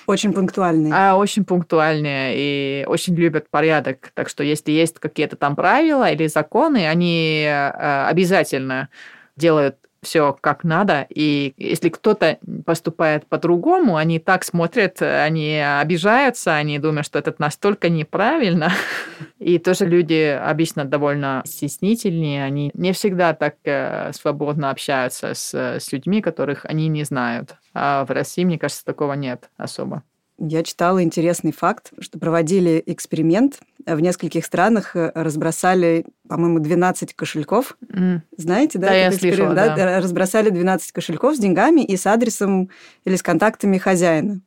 Очень 0.06 0.34
пунктуальные. 0.34 0.92
А 0.94 1.16
очень 1.16 1.44
пунктуальные 1.44 2.34
и 2.36 2.84
очень 2.86 3.14
любят 3.14 3.48
порядок. 3.48 4.10
Так 4.14 4.28
что 4.28 4.44
если 4.44 4.72
есть 4.72 4.98
какие-то 4.98 5.36
там 5.36 5.56
правила 5.56 6.10
или 6.10 6.26
законы, 6.26 6.86
они 6.86 7.44
э, 7.46 8.06
обязательно 8.06 8.90
делают 9.36 9.76
все 10.02 10.36
как 10.40 10.64
надо, 10.64 11.06
и 11.08 11.54
если 11.56 11.88
кто-то 11.88 12.38
поступает 12.64 13.26
по-другому, 13.26 13.96
они 13.96 14.18
так 14.18 14.44
смотрят, 14.44 15.00
они 15.02 15.58
обижаются, 15.58 16.54
они 16.54 16.78
думают, 16.78 17.06
что 17.06 17.18
это 17.18 17.34
настолько 17.38 17.88
неправильно. 17.88 18.70
И 19.38 19.58
тоже 19.58 19.86
люди 19.86 20.38
обычно 20.42 20.84
довольно 20.84 21.42
стеснительнее, 21.44 22.44
они 22.44 22.70
не 22.74 22.92
всегда 22.92 23.34
так 23.34 23.56
э, 23.64 24.10
свободно 24.12 24.70
общаются 24.70 25.34
с, 25.34 25.54
с 25.54 25.92
людьми, 25.92 26.22
которых 26.22 26.64
они 26.64 26.88
не 26.88 27.04
знают. 27.04 27.56
А 27.74 28.04
в 28.04 28.10
России, 28.10 28.44
мне 28.44 28.58
кажется, 28.58 28.84
такого 28.84 29.12
нет 29.12 29.50
особо. 29.56 30.02
Я 30.38 30.62
читала 30.62 31.02
интересный 31.02 31.52
факт, 31.52 31.92
что 32.00 32.18
проводили 32.18 32.82
эксперимент. 32.86 33.60
В 33.86 34.00
нескольких 34.00 34.44
странах 34.44 34.94
э, 34.94 35.10
разбросали, 35.14 36.04
по-моему, 36.28 36.58
12 36.58 37.14
кошельков. 37.14 37.78
М. 37.90 38.22
Знаете, 38.36 38.78
да? 38.78 38.88
Да, 38.88 38.94
я 38.94 39.12
слышала, 39.12 39.54
да. 39.54 40.00
Разбросали 40.00 40.50
12 40.50 40.92
кошельков 40.92 41.36
с 41.36 41.38
деньгами 41.38 41.80
и 41.82 41.96
с 41.96 42.06
адресом 42.06 42.70
или 43.04 43.16
с 43.16 43.22
контактами 43.22 43.78
хозяина. 43.78 44.40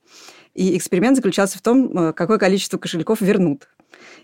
И 0.53 0.77
эксперимент 0.77 1.15
заключался 1.15 1.57
в 1.57 1.61
том, 1.61 1.97
э, 1.97 2.13
какое 2.13 2.37
количество 2.37 2.77
кошельков 2.77 3.21
вернут. 3.21 3.67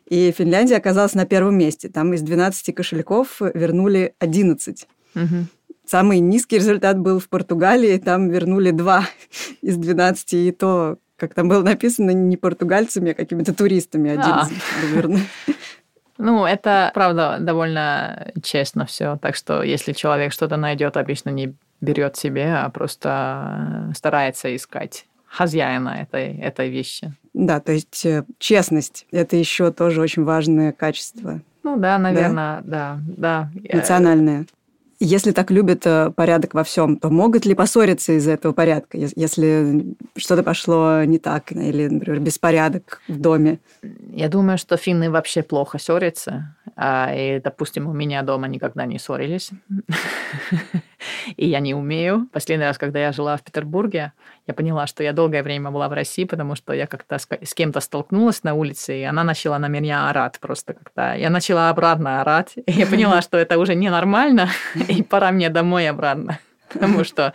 И 0.07 0.31
Финляндия 0.31 0.77
оказалась 0.77 1.15
на 1.15 1.25
первом 1.25 1.57
месте. 1.57 1.89
Там 1.89 2.13
из 2.13 2.21
12 2.21 2.73
кошельков 2.73 3.41
вернули 3.41 4.13
11. 4.19 4.87
Мгм. 5.15 5.47
Самый 5.85 6.19
низкий 6.19 6.57
результат 6.57 6.99
был 6.99 7.19
в 7.19 7.29
Португалии. 7.29 7.97
Там 7.97 8.29
вернули 8.29 8.71
2 8.71 9.05
из 9.61 9.77
12. 9.77 10.33
И 10.33 10.51
то, 10.51 10.97
как 11.17 11.33
там 11.33 11.47
было 11.47 11.63
написано, 11.63 12.11
не 12.11 12.37
португальцами, 12.37 13.11
а 13.11 13.15
какими-то 13.15 13.53
туристами 13.53 14.11
11 14.11 14.53
было 14.81 14.99
верну- 15.01 15.19
Ну, 16.17 16.45
это, 16.45 16.91
правда, 16.93 17.37
довольно 17.39 18.31
честно 18.41 18.85
все. 18.85 19.17
Так 19.21 19.35
что, 19.35 19.63
если 19.63 19.91
человек 19.91 20.31
что-то 20.31 20.55
найдет, 20.57 20.95
обычно 20.97 21.29
не 21.29 21.53
берет 21.81 22.15
себе, 22.15 22.53
а 22.55 22.69
просто 22.69 23.89
э, 23.89 23.93
старается 23.95 24.55
искать 24.55 25.05
хозяина 25.27 25.89
этой, 25.89 26.37
этой 26.37 26.69
вещи. 26.69 27.11
Да, 27.33 27.59
то 27.59 27.73
есть 27.73 28.05
э, 28.05 28.23
честность– 28.39 29.05
это 29.11 29.35
еще 29.35 29.71
тоже 29.71 29.99
очень 30.01 30.23
важное 30.23 30.71
качество 30.71 31.41
Ну 31.63 31.77
да, 31.77 31.97
наверное, 31.97 32.61
да, 32.63 32.99
да. 33.05 33.49
Э, 33.67 33.75
национальное. 33.75 34.45
Если 34.99 35.31
так 35.31 35.51
любят 35.51 35.85
э, 35.85 36.11
порядок 36.15 36.53
во 36.53 36.63
всем, 36.63 36.97
то 36.97 37.09
могут 37.09 37.45
ли 37.45 37.53
поссориться 37.53 38.13
из-за 38.13 38.31
этого 38.31 38.53
порядка, 38.53 38.97
ес- 38.97 39.13
если 39.15 39.95
что-то 40.15 40.41
пошло 40.43 41.03
не 41.03 41.19
так, 41.19 41.51
или, 41.51 41.87
например, 41.87 42.21
беспорядок 42.21 43.01
в 43.07 43.19
доме? 43.19 43.59
Я 44.13 44.29
думаю, 44.29 44.57
что 44.57 44.77
финны 44.77 45.11
вообще 45.11 45.43
плохо 45.43 45.79
ссорятся. 45.79 46.55
А, 46.77 47.13
И, 47.15 47.39
допустим, 47.39 47.87
у 47.87 47.93
меня 47.93 48.21
дома 48.21 48.47
никогда 48.47 48.85
не 48.85 48.99
ссорились. 48.99 49.51
И 51.37 51.47
я 51.47 51.59
не 51.59 51.73
умею. 51.73 52.27
Последний 52.33 52.65
раз, 52.65 52.77
когда 52.77 52.99
я 52.99 53.11
жила 53.11 53.37
в 53.37 53.43
Петербурге, 53.43 54.11
я 54.47 54.53
поняла, 54.53 54.85
что 54.87 55.03
я 55.03 55.13
долгое 55.13 55.43
время 55.43 55.71
была 55.71 55.87
в 55.87 55.93
России, 55.93 56.25
потому 56.25 56.55
что 56.55 56.73
я 56.73 56.87
как-то 56.87 57.17
с 57.17 57.53
кем-то 57.53 57.79
столкнулась 57.79 58.43
на 58.43 58.53
улице, 58.53 58.99
и 58.99 59.03
она 59.03 59.23
начала 59.23 59.57
на 59.59 59.67
меня 59.67 60.09
орать 60.09 60.39
просто 60.39 60.73
как-то. 60.73 61.15
Я 61.15 61.29
начала 61.29 61.69
обратно 61.69 62.21
орать, 62.21 62.53
и 62.57 62.71
я 62.71 62.85
поняла, 62.85 63.21
что 63.23 63.37
это 63.37 63.57
уже 63.57 63.75
ненормально, 63.75 64.49
и 64.87 65.01
пора 65.01 65.31
мне 65.31 65.49
домой 65.49 65.87
обратно. 65.87 66.39
потому 66.73 67.03
что 67.03 67.33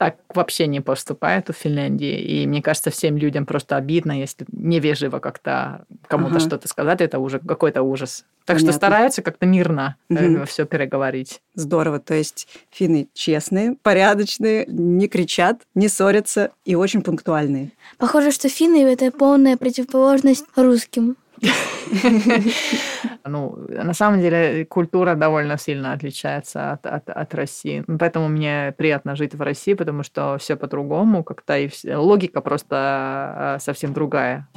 так 0.00 0.16
вообще 0.34 0.66
не 0.66 0.80
поступает 0.80 1.50
в 1.50 1.52
Финляндии. 1.52 2.18
И 2.22 2.46
мне 2.46 2.62
кажется, 2.62 2.88
всем 2.90 3.18
людям 3.18 3.44
просто 3.44 3.76
обидно, 3.76 4.18
если 4.18 4.46
невежливо 4.50 5.18
как-то 5.18 5.84
кому-то 6.08 6.36
Ага. 6.36 6.40
что-то 6.40 6.68
сказать, 6.68 7.02
это 7.02 7.18
уже 7.18 7.38
какой-то 7.38 7.82
ужас. 7.82 8.24
Так 8.46 8.56
что 8.56 8.68
Понятно. 8.68 8.78
стараются 8.88 9.20
как-то 9.20 9.44
мирно 9.44 9.96
Мгм. 10.08 10.46
все 10.46 10.64
переговорить. 10.64 11.42
Здорово. 11.54 11.98
То 12.00 12.14
есть 12.14 12.48
финны 12.70 13.08
честные, 13.12 13.76
порядочные, 13.82 14.64
не 14.68 15.06
кричат, 15.06 15.60
не 15.74 15.88
ссорятся 15.88 16.52
и 16.64 16.74
очень 16.74 17.02
пунктуальные. 17.02 17.72
Похоже, 17.98 18.30
что 18.30 18.48
финны— 18.48 18.82
это 18.90 19.10
полная 19.10 19.58
противоположность 19.58 20.46
русским. 20.56 21.18
Ну, 23.26 23.56
на 23.68 23.94
самом 23.94 24.20
деле, 24.20 24.64
культура 24.64 25.14
довольно 25.14 25.58
сильно 25.58 25.92
отличается 25.92 26.72
от, 26.72 26.86
от, 26.86 27.08
от 27.08 27.34
России. 27.34 27.84
Поэтому 27.98 28.28
мне 28.28 28.74
приятно 28.76 29.16
жить 29.16 29.34
в 29.34 29.42
России, 29.42 29.74
потому 29.74 30.02
что 30.02 30.38
все 30.38 30.56
по-другому, 30.56 31.22
как-то 31.22 31.58
и 31.58 31.70
логика 31.92 32.40
просто 32.40 33.56
э, 33.58 33.60
совсем 33.60 33.92
другая. 33.92 34.48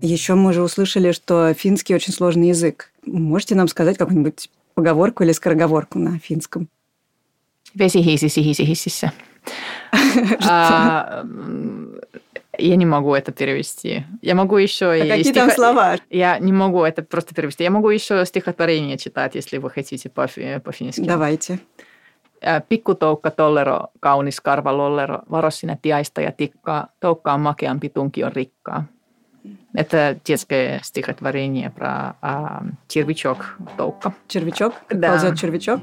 Еще 0.00 0.34
мы 0.34 0.52
же 0.52 0.62
услышали, 0.62 1.12
что 1.12 1.54
финский 1.54 1.94
очень 1.94 2.12
сложный 2.12 2.48
язык. 2.48 2.90
Можете 3.06 3.54
нам 3.54 3.68
сказать 3.68 3.96
какую-нибудь 3.96 4.50
поговорку 4.74 5.22
или 5.22 5.32
скороговорку 5.32 5.98
на 5.98 6.18
финском? 6.18 6.68
Vesi 7.76 8.00
Я 12.58 12.76
не 12.76 12.86
могу 12.86 13.14
это 13.14 13.32
перевести. 13.32 14.04
Я 14.22 14.34
могу 14.34 14.56
еще 14.56 14.86
А 14.90 14.96
и 14.96 15.08
какие 15.08 15.32
там 15.32 15.48
стихо- 15.48 15.54
слова? 15.54 15.96
Я 16.10 16.38
не 16.38 16.52
могу 16.52 16.84
это 16.84 17.02
просто 17.02 17.34
перевести. 17.34 17.64
Я 17.64 17.70
могу 17.70 17.90
еще 17.90 18.24
стихотворение 18.26 18.96
читать, 18.98 19.34
если 19.34 19.58
вы 19.58 19.70
хотите 19.70 20.08
по- 20.08 20.28
по-фински. 20.64 21.00
Давайте. 21.06 21.58
Ää, 22.46 22.60
Pikkutoukka 22.60 23.30
tollero, 23.30 23.88
kaunis 24.00 24.40
karva 24.40 24.72
lollero, 24.76 25.18
varo 25.30 25.50
sinä 25.50 25.76
tiaista 25.82 26.20
ja 26.20 26.32
tikkaa, 26.32 26.88
toukka 27.00 27.34
on 27.34 27.40
makeampi, 27.40 27.88
tunki 27.88 28.24
on 28.24 28.32
rikkaa. 28.32 28.84
Это 29.76 30.16
детское 30.26 30.80
стихотворение 30.82 31.70
про 31.70 32.14
а, 32.22 32.62
червячок 32.88 33.38
Тоука. 33.76 34.12
Червячок? 34.28 34.72
Да. 34.94 35.08
ползет 35.10 35.34
червячок? 35.36 35.80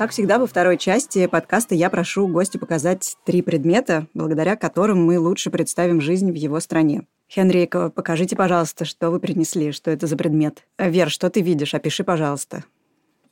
Как 0.00 0.12
всегда, 0.12 0.38
во 0.38 0.46
второй 0.46 0.78
части 0.78 1.26
подкаста 1.26 1.74
я 1.74 1.90
прошу 1.90 2.26
гостя 2.26 2.58
показать 2.58 3.18
три 3.26 3.42
предмета, 3.42 4.06
благодаря 4.14 4.56
которым 4.56 5.04
мы 5.04 5.18
лучше 5.18 5.50
представим 5.50 6.00
жизнь 6.00 6.32
в 6.32 6.34
его 6.34 6.58
стране. 6.60 7.06
Хенрика, 7.28 7.90
покажите, 7.90 8.34
пожалуйста, 8.34 8.86
что 8.86 9.10
вы 9.10 9.20
принесли, 9.20 9.72
что 9.72 9.90
это 9.90 10.06
за 10.06 10.16
предмет. 10.16 10.64
Э, 10.78 10.88
Вер, 10.88 11.10
что 11.10 11.28
ты 11.28 11.42
видишь? 11.42 11.74
Опиши, 11.74 12.02
пожалуйста. 12.02 12.64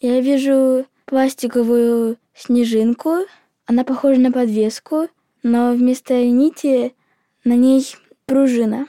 Я 0.00 0.20
вижу 0.20 0.85
пластиковую 1.07 2.18
снежинку. 2.35 3.20
Она 3.64 3.83
похожа 3.83 4.20
на 4.20 4.31
подвеску, 4.31 5.09
но 5.42 5.72
вместо 5.72 6.22
нити 6.22 6.92
на 7.44 7.57
ней 7.57 7.96
пружина. 8.26 8.88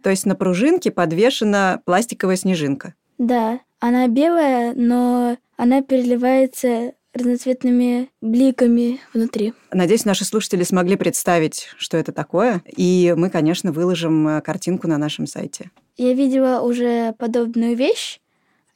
То 0.00 0.10
есть 0.10 0.26
на 0.26 0.36
пружинке 0.36 0.92
подвешена 0.92 1.80
пластиковая 1.84 2.36
снежинка. 2.36 2.94
Да, 3.18 3.58
она 3.80 4.06
белая, 4.06 4.74
но 4.76 5.36
она 5.56 5.82
переливается 5.82 6.92
разноцветными 7.16 8.10
бликами 8.20 9.00
внутри. 9.12 9.54
Надеюсь, 9.72 10.04
наши 10.04 10.24
слушатели 10.24 10.62
смогли 10.62 10.96
представить, 10.96 11.68
что 11.76 11.96
это 11.96 12.12
такое. 12.12 12.62
И 12.66 13.14
мы, 13.16 13.30
конечно, 13.30 13.72
выложим 13.72 14.28
э, 14.28 14.40
картинку 14.40 14.88
на 14.88 14.98
нашем 14.98 15.26
сайте. 15.26 15.70
Я 15.96 16.12
видела 16.12 16.60
уже 16.60 17.14
подобную 17.18 17.76
вещь. 17.76 18.20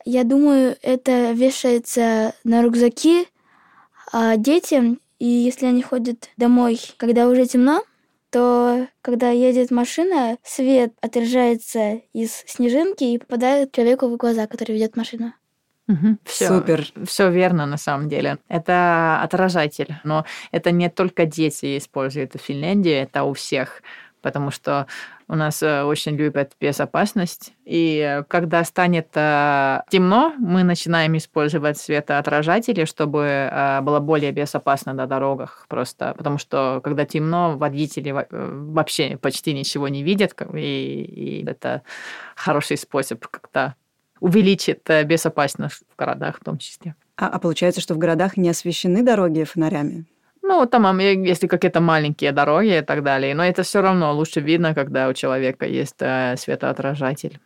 Я 0.05 0.25
думаю, 0.25 0.77
это 0.83 1.33
вешается 1.33 2.35
на 2.45 2.63
рюкзаки 2.63 3.27
а, 4.13 4.37
детям, 4.37 4.99
и 5.19 5.27
если 5.27 5.67
они 5.67 5.83
ходят 5.83 6.31
домой, 6.37 6.81
когда 6.97 7.29
уже 7.29 7.47
темно, 7.47 7.85
то 8.31 8.87
когда 9.03 9.31
едет 9.31 9.71
машина, 9.71 10.39
свет 10.43 10.95
отражается 11.01 12.01
из 12.13 12.45
снежинки 12.47 13.05
и 13.05 13.19
попадает 13.19 13.73
человеку 13.73 14.09
в 14.09 14.17
глаза, 14.17 14.47
который 14.47 14.73
ведет 14.77 14.97
машину. 14.97 15.35
Все, 16.25 16.49
Супер. 16.49 16.87
Все 17.07 17.31
верно 17.31 17.67
на 17.67 17.77
самом 17.77 18.09
деле. 18.09 18.39
Это 18.49 19.21
отражатель, 19.23 19.97
но 20.05 20.25
это 20.53 20.71
не 20.71 20.89
только 20.89 21.27
дети 21.27 21.79
используют 21.79 22.35
в 22.35 22.39
Финляндии, 22.39 22.93
это 22.93 23.25
у 23.25 23.33
всех, 23.33 23.83
потому 24.23 24.51
что 24.51 24.87
у 25.31 25.37
нас 25.37 25.63
э, 25.63 25.85
очень 25.85 26.17
любят 26.17 26.53
безопасность. 26.61 27.53
И 27.65 28.23
когда 28.27 28.65
станет 28.65 29.09
э, 29.15 29.83
темно, 29.89 30.35
мы 30.39 30.65
начинаем 30.65 31.17
использовать 31.17 31.79
светоотражатели, 31.79 32.85
чтобы 32.85 33.23
э, 33.23 33.81
было 33.81 34.01
более 34.01 34.33
безопасно 34.33 34.93
на 34.93 35.07
дорогах 35.07 35.67
просто. 35.69 36.15
Потому 36.19 36.39
что 36.39 36.81
когда 36.83 37.05
темно, 37.05 37.57
водители 37.57 38.11
во- 38.11 38.27
вообще 38.31 39.17
почти 39.19 39.55
ничего 39.55 39.87
не 39.87 40.03
видят, 40.03 40.35
и, 40.55 41.03
и 41.05 41.47
это 41.47 41.83
хороший 42.35 42.77
способ 42.77 43.25
как-то 43.25 43.77
увеличит 44.21 44.89
э, 44.89 45.05
безопасность 45.05 45.83
в 45.93 45.99
городах 45.99 46.39
в 46.41 46.45
том 46.45 46.59
числе. 46.59 46.95
А, 47.17 47.29
а 47.29 47.39
получается, 47.39 47.81
что 47.81 47.95
в 47.95 47.99
городах 47.99 48.37
не 48.37 48.49
освещены 48.49 49.03
дороги 49.03 49.45
фонарями? 49.45 50.05
Ну, 50.43 50.67
там, 50.67 50.87
ам, 50.87 50.99
е- 50.99 51.29
если 51.29 51.47
какие-то 51.47 51.81
маленькие 51.81 52.33
дороги 52.33 52.79
и 52.79 52.83
так 52.83 53.03
далее, 53.03 53.35
но 53.35 53.45
это 53.45 53.63
все 53.63 53.81
равно 53.83 54.15
лучше 54.15 54.41
видно, 54.41 54.75
когда 54.75 55.09
у 55.09 55.13
человека 55.13 55.67
есть 55.67 55.97
э, 56.01 56.37
светоотражатель. 56.39 57.39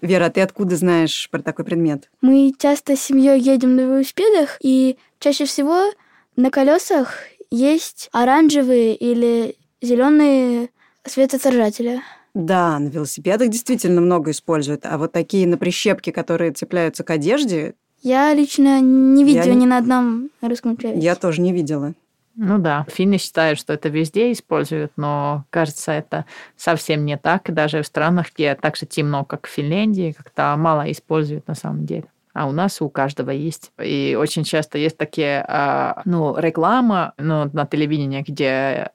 Вера, 0.00 0.26
а 0.26 0.30
ты 0.30 0.42
откуда 0.42 0.76
знаешь 0.76 1.28
про 1.30 1.40
такой 1.40 1.64
предмет? 1.64 2.10
Мы 2.20 2.52
часто 2.58 2.96
с 2.96 3.00
семьей 3.00 3.40
едем 3.40 3.74
на 3.76 3.80
велосипедах, 3.80 4.58
и 4.60 4.98
чаще 5.18 5.46
всего 5.46 5.90
на 6.36 6.50
колесах 6.50 7.16
есть 7.50 8.10
оранжевые 8.12 8.94
или 8.94 9.56
зеленые 9.80 10.68
светоотражатели. 11.06 12.02
Да, 12.34 12.78
на 12.80 12.88
велосипедах 12.88 13.48
действительно 13.48 14.00
много 14.00 14.32
используют. 14.32 14.84
А 14.86 14.98
вот 14.98 15.12
такие 15.12 15.46
на 15.46 15.56
прищепки, 15.56 16.10
которые 16.10 16.50
цепляются 16.52 17.04
к 17.04 17.10
одежде, 17.10 17.74
Я 18.02 18.34
лично 18.34 18.80
не 18.80 19.24
видела 19.24 19.52
не- 19.52 19.60
ни 19.62 19.66
на 19.66 19.78
одном 19.78 20.30
русском 20.42 20.76
человеке. 20.76 21.02
я 21.04 21.14
тоже 21.14 21.40
не 21.40 21.52
видела. 21.52 21.94
Ну 22.36 22.58
да, 22.58 22.84
финны 22.90 23.18
считают, 23.18 23.60
что 23.60 23.72
это 23.72 23.88
везде 23.88 24.32
используют, 24.32 24.90
но 24.96 25.44
кажется, 25.50 25.92
это 25.92 26.24
совсем 26.56 27.04
не 27.04 27.16
так. 27.16 27.54
Даже 27.54 27.82
в 27.82 27.86
странах, 27.86 28.32
где 28.34 28.56
так 28.56 28.74
же 28.76 28.86
темно, 28.86 29.24
как 29.24 29.46
в 29.46 29.50
Финляндии, 29.50 30.12
как-то 30.18 30.56
мало 30.58 30.90
используют 30.90 31.46
на 31.46 31.54
самом 31.54 31.86
деле. 31.86 32.06
А 32.32 32.48
у 32.48 32.50
нас 32.50 32.82
у 32.82 32.88
каждого 32.88 33.30
есть. 33.30 33.70
И 33.80 34.18
очень 34.20 34.42
часто 34.42 34.76
есть 34.78 34.96
такие, 34.96 35.44
а, 35.46 36.02
ну, 36.04 36.36
реклама 36.36 37.12
ну, 37.16 37.48
на 37.52 37.64
телевидении, 37.64 38.22
где 38.26 38.90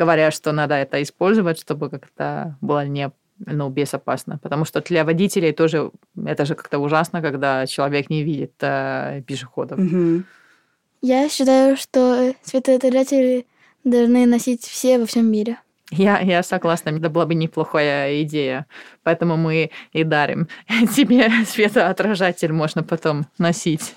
говорят, 0.00 0.34
что 0.34 0.52
надо 0.52 0.74
это 0.74 1.02
использовать, 1.02 1.60
чтобы 1.60 1.90
как-то 1.90 2.56
было 2.60 2.86
не 2.86 3.10
ну, 3.46 3.68
безопасно. 3.68 4.38
Потому 4.42 4.64
что 4.64 4.80
для 4.80 5.04
водителей 5.04 5.52
тоже 5.52 5.90
это 6.26 6.44
же 6.44 6.54
как-то 6.54 6.78
ужасно, 6.78 7.22
когда 7.22 7.66
человек 7.66 8.10
не 8.10 8.22
видит 8.22 8.52
э, 8.60 9.22
пешеходов. 9.26 9.78
Мгм. 9.78 10.24
Я 11.02 11.28
считаю, 11.28 11.76
что 11.76 12.34
светоотражатели 12.42 13.46
должны 13.84 14.26
носить 14.26 14.64
все 14.64 14.98
во 14.98 15.06
всем 15.06 15.30
мире. 15.30 15.56
Я, 15.90 16.20
я 16.20 16.42
согласна, 16.42 16.90
это 16.90 17.10
была 17.10 17.26
бы 17.26 17.34
неплохая 17.34 18.22
идея. 18.22 18.66
Поэтому 19.02 19.36
мы 19.36 19.70
и 19.92 20.04
дарим 20.04 20.48
тебе 20.96 21.30
светоотражатель, 21.46 22.52
можно 22.52 22.82
потом 22.82 23.26
носить. 23.38 23.94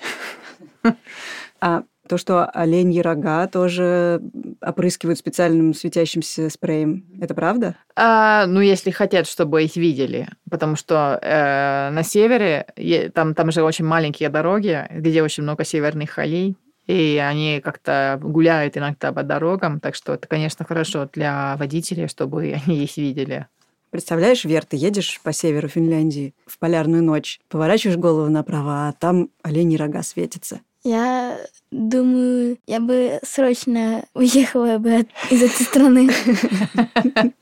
А 1.59 1.83
то, 2.07 2.17
что 2.17 2.45
оленьи 2.45 2.99
рога 2.99 3.47
тоже 3.47 4.21
опрыскивают 4.61 5.17
специальным 5.19 5.73
светящимся 5.73 6.49
спреем, 6.49 7.05
это 7.21 7.33
правда? 7.33 7.75
А, 7.95 8.45
ну, 8.45 8.59
если 8.59 8.91
хотят, 8.91 9.27
чтобы 9.27 9.63
их 9.63 9.75
видели. 9.75 10.27
Потому 10.49 10.75
что 10.75 11.19
э, 11.21 11.89
на 11.91 12.03
севере 12.03 12.67
там, 13.13 13.33
там 13.33 13.51
же 13.51 13.63
очень 13.63 13.85
маленькие 13.85 14.29
дороги, 14.29 14.85
где 14.91 15.23
очень 15.23 15.43
много 15.43 15.63
северных 15.63 16.17
аллей. 16.19 16.57
И 16.87 17.21
они 17.25 17.61
как-то 17.63 18.19
гуляют 18.21 18.75
иногда 18.75 19.13
по 19.13 19.23
дорогам. 19.23 19.79
Так 19.79 19.95
что 19.95 20.13
это, 20.13 20.27
конечно, 20.27 20.65
хорошо 20.65 21.09
для 21.13 21.55
водителей, 21.57 22.07
чтобы 22.07 22.59
они 22.65 22.83
их 22.83 22.97
видели. 22.97 23.47
Представляешь, 23.93 24.43
Вер, 24.43 24.65
ты 24.65 24.75
едешь 24.75 25.21
по 25.23 25.31
северу 25.31 25.67
Финляндии 25.67 26.33
в 26.47 26.57
полярную 26.57 27.03
ночь, 27.03 27.39
поворачиваешь 27.47 27.97
голову 27.97 28.27
направо, 28.27 28.87
а 28.87 28.93
там 28.93 29.29
оленьи 29.43 29.77
рога 29.77 30.01
светятся. 30.01 30.61
Я 30.83 31.39
думаю, 31.71 32.57
я 32.67 32.79
бы 32.81 33.19
срочно 33.23 34.03
уехала 34.13 34.77
бы 34.79 34.93
от- 34.95 35.07
из 35.31 35.41
этой 35.41 35.63
страны. 35.65 36.09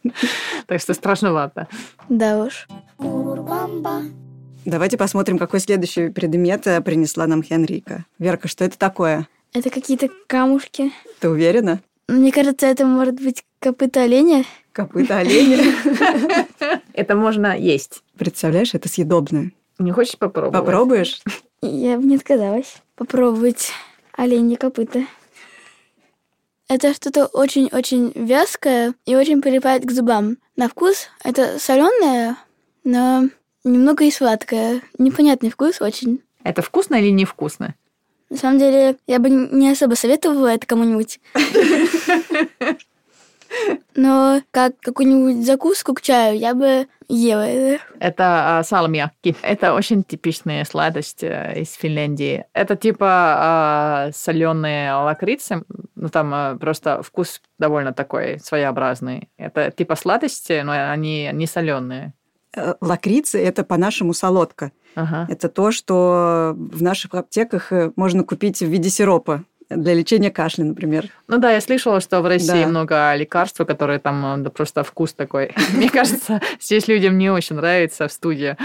Так 0.67 0.79
что 0.79 0.93
страшновато. 0.93 1.67
Да 2.07 2.43
уж. 2.45 2.67
Давайте 4.65 4.97
посмотрим, 4.97 5.37
какой 5.37 5.59
следующий 5.59 6.09
предмет 6.09 6.67
э, 6.67 6.79
принесла 6.81 7.27
нам 7.27 7.41
Хенрика. 7.43 8.05
Верка, 8.19 8.47
что 8.47 8.63
это 8.63 8.77
такое? 8.77 9.27
Это 9.53 9.69
какие-то 9.69 10.09
камушки. 10.27 10.91
Ты 11.19 11.29
уверена? 11.29 11.81
Мне 12.07 12.31
кажется, 12.31 12.67
это 12.67 12.85
может 12.85 13.15
быть 13.15 13.43
копыта 13.59 14.03
оленя. 14.03 14.45
Копыта 14.71 15.17
оленя. 15.17 15.63
Это 16.93 17.15
можно 17.15 17.57
есть. 17.57 18.03
Представляешь, 18.17 18.73
это 18.73 18.87
съедобное. 18.87 19.51
Не 19.81 19.91
хочешь 19.91 20.17
попробовать? 20.17 20.53
Попробуешь? 20.53 21.21
Я 21.61 21.97
бы 21.97 22.03
не 22.05 22.15
отказалась 22.15 22.81
попробовать 23.01 23.71
оленье 24.13 24.57
копыта. 24.57 25.05
Это 26.67 26.93
что-то 26.93 27.25
очень-очень 27.25 28.11
вязкое 28.13 28.93
и 29.07 29.15
очень 29.15 29.41
прилипает 29.41 29.83
к 29.83 29.91
зубам. 29.91 30.37
На 30.55 30.69
вкус 30.69 31.07
это 31.23 31.57
соленое, 31.57 32.37
но 32.83 33.27
немного 33.63 34.03
и 34.03 34.11
сладкое. 34.11 34.83
Непонятный 34.99 35.49
вкус 35.49 35.81
очень. 35.81 36.21
Это 36.43 36.61
вкусно 36.61 36.95
или 36.95 37.09
невкусно? 37.09 37.73
На 38.29 38.37
самом 38.37 38.59
деле, 38.59 38.97
я 39.07 39.17
бы 39.17 39.31
не 39.31 39.71
особо 39.71 39.95
советовала 39.95 40.53
это 40.53 40.67
кому-нибудь. 40.67 41.19
Но 43.95 44.41
как 44.51 44.79
какую-нибудь 44.79 45.45
закуску 45.45 45.93
к 45.93 46.01
чаю 46.01 46.37
я 46.37 46.53
бы 46.55 46.87
ела 47.07 47.45
это. 47.99 48.59
А, 48.59 48.63
салмиакки. 48.63 49.35
Это 49.41 49.73
очень 49.73 50.03
типичная 50.03 50.63
сладость 50.65 51.23
э, 51.23 51.61
из 51.61 51.73
Финляндии. 51.73 52.45
Это 52.53 52.75
типа 52.75 53.07
а, 53.09 54.09
соленые 54.13 54.93
лакрицы, 54.93 55.63
ну 55.95 56.09
там 56.09 56.31
а, 56.33 56.55
просто 56.55 57.01
вкус 57.03 57.41
довольно 57.59 57.93
такой 57.93 58.39
своеобразный. 58.39 59.29
Это 59.37 59.71
типа 59.71 59.95
сладости, 59.95 60.61
но 60.61 60.71
они 60.91 61.29
не 61.33 61.47
соленые. 61.47 62.13
Э, 62.55 62.75
Лакрицы– 62.81 63.43
это 63.43 63.63
по-нашему 63.63 64.13
солодка. 64.13 64.71
Ага. 64.95 65.25
Это 65.29 65.47
то, 65.47 65.71
что 65.71 66.53
в 66.55 66.81
наших 66.81 67.13
аптеках 67.13 67.71
можно 67.95 68.23
купить 68.23 68.59
в 68.59 68.67
виде 68.67 68.89
сиропа 68.89 69.43
для 69.75 69.93
лечения 69.93 70.31
кашля, 70.31 70.63
например. 70.63 71.07
Ну 71.27 71.37
да, 71.37 71.51
я 71.51 71.61
слышала, 71.61 71.99
что 72.01 72.21
в 72.21 72.25
России 72.27 72.63
Да. 72.63 72.67
много 72.67 73.15
лекарств, 73.15 73.57
которые 73.65 73.99
там 73.99 74.25
э, 74.25 74.43
да, 74.43 74.49
просто 74.49 74.83
вкус 74.83 75.13
такой. 75.13 75.53
Мне 75.73 75.89
кажется, 75.89 76.41
здесь 76.59 76.87
людям 76.87 77.17
не 77.17 77.29
очень 77.29 77.55
нравится 77.55 78.07
в 78.07 78.11
студии. 78.11 78.55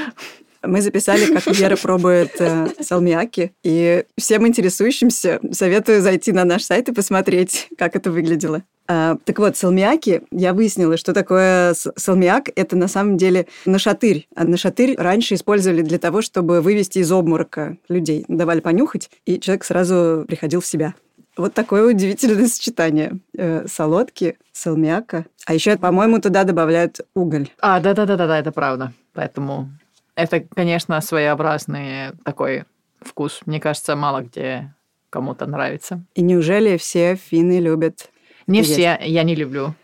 Мы 0.66 0.80
записали, 0.82 1.32
как 1.32 1.46
Вера 1.46 1.76
пробует 1.82 2.32
э, 2.40 2.68
салмиаки, 2.80 3.52
и 3.62 4.04
всем 4.18 4.46
интересующимся 4.46 5.40
советую 5.52 6.02
зайти 6.02 6.32
на 6.32 6.44
наш 6.44 6.62
сайт 6.62 6.88
и 6.88 6.92
посмотреть, 6.92 7.68
как 7.78 7.96
это 7.96 8.10
выглядело. 8.10 8.62
А, 8.88 9.16
так 9.24 9.38
вот, 9.38 9.56
салмиаки, 9.56 10.22
я 10.30 10.52
выяснила, 10.54 10.96
что 10.96 11.12
такое 11.12 11.74
с- 11.74 11.92
салмиак. 11.96 12.50
Это 12.54 12.76
на 12.76 12.86
самом 12.88 13.16
деле 13.16 13.46
нашатырь. 13.64 14.28
А 14.36 14.44
нашатырь 14.44 14.94
раньше 14.96 15.34
использовали 15.34 15.82
для 15.82 15.98
того, 15.98 16.22
чтобы 16.22 16.60
вывести 16.60 17.00
из 17.00 17.10
обморока 17.10 17.78
людей. 17.88 18.24
Давали 18.28 18.60
понюхать, 18.60 19.10
и 19.24 19.40
человек 19.40 19.64
сразу 19.64 20.24
приходил 20.28 20.60
в 20.60 20.66
себя. 20.66 20.94
Вот 21.36 21.52
такое 21.52 21.84
удивительное 21.86 22.46
сочетание. 22.46 23.18
Э, 23.36 23.66
солодки, 23.68 24.38
салмиака. 24.52 25.26
А 25.46 25.52
еще, 25.54 25.76
по-моему, 25.76 26.20
туда 26.20 26.44
добавляют 26.44 27.00
уголь. 27.14 27.48
А, 27.60 27.80
да-да-да-да, 27.80 28.38
это 28.38 28.52
правда. 28.52 28.92
Поэтому 29.12 29.68
это, 30.16 30.40
конечно, 30.40 31.00
своеобразный 31.00 32.12
такой 32.24 32.64
вкус. 33.00 33.40
Мне 33.46 33.60
кажется, 33.60 33.94
мало 33.94 34.22
где 34.22 34.74
кому-то 35.10 35.46
нравится. 35.46 36.02
И 36.14 36.22
неужели 36.22 36.76
все 36.76 37.14
финны 37.14 37.60
любят 37.60 38.10
Не 38.46 38.58
Есть. 38.58 38.72
все, 38.72 38.98
я 39.00 39.22
не 39.22 39.34
люблю. 39.34 39.74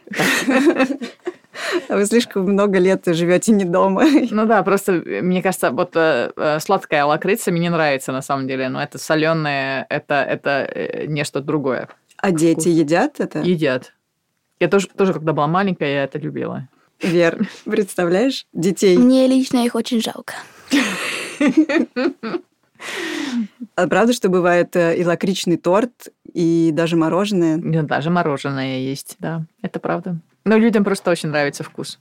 А 1.89 1.97
Вы 1.97 2.07
слишком 2.07 2.45
много 2.45 2.79
лет 2.79 3.03
живете 3.07 3.53
не 3.53 3.65
дома. 3.65 4.05
Ну 4.31 4.47
да, 4.47 4.63
просто 4.63 4.93
мне 4.93 5.43
кажется, 5.43 5.71
вот 5.71 5.93
э, 5.95 6.33
э, 6.37 6.61
сладкая 6.61 7.05
лакрица 7.05 7.51
мне 7.51 7.61
не 7.61 7.71
нравится 7.71 8.13
на 8.13 8.23
самом 8.23 8.49
деле, 8.49 8.69
но 8.69 8.83
это 8.83 8.99
соленое, 8.99 9.87
это, 9.89 10.23
это 10.23 10.69
э, 10.75 11.07
нечто 11.07 11.41
другое. 11.41 11.89
А 12.17 12.31
дети 12.31 12.69
едят 12.69 13.21
это? 13.21 13.41
Едят. 13.41 13.93
Я 14.61 14.69
тоже, 14.69 14.89
тоже, 14.89 15.13
когда 15.13 15.33
была 15.33 15.47
маленькая, 15.47 15.93
я 15.93 16.05
это 16.05 16.19
любила. 16.19 16.69
Вер, 17.03 17.49
представляешь? 17.65 18.47
Детей. 18.53 18.97
Мне 18.97 19.27
лично 19.27 19.65
их 19.65 19.75
очень 19.75 20.01
жалко. 20.01 20.35
А 23.77 23.89
правда, 23.89 24.13
что 24.13 24.29
бывает 24.29 24.75
э, 24.77 24.97
и 24.97 25.05
лакричный 25.05 25.57
торт, 25.57 26.09
и 26.33 26.71
даже 26.73 26.97
мороженое? 26.97 27.57
Ну, 27.57 27.83
Даже 27.85 28.11
мороженое 28.11 28.81
есть, 28.81 29.17
да, 29.19 29.47
это 29.63 29.79
правда. 29.79 30.19
Но 30.45 30.57
людям 30.57 30.85
просто 30.85 31.11
очень 31.11 31.29
нравится 31.31 31.63
вкус. 31.63 31.99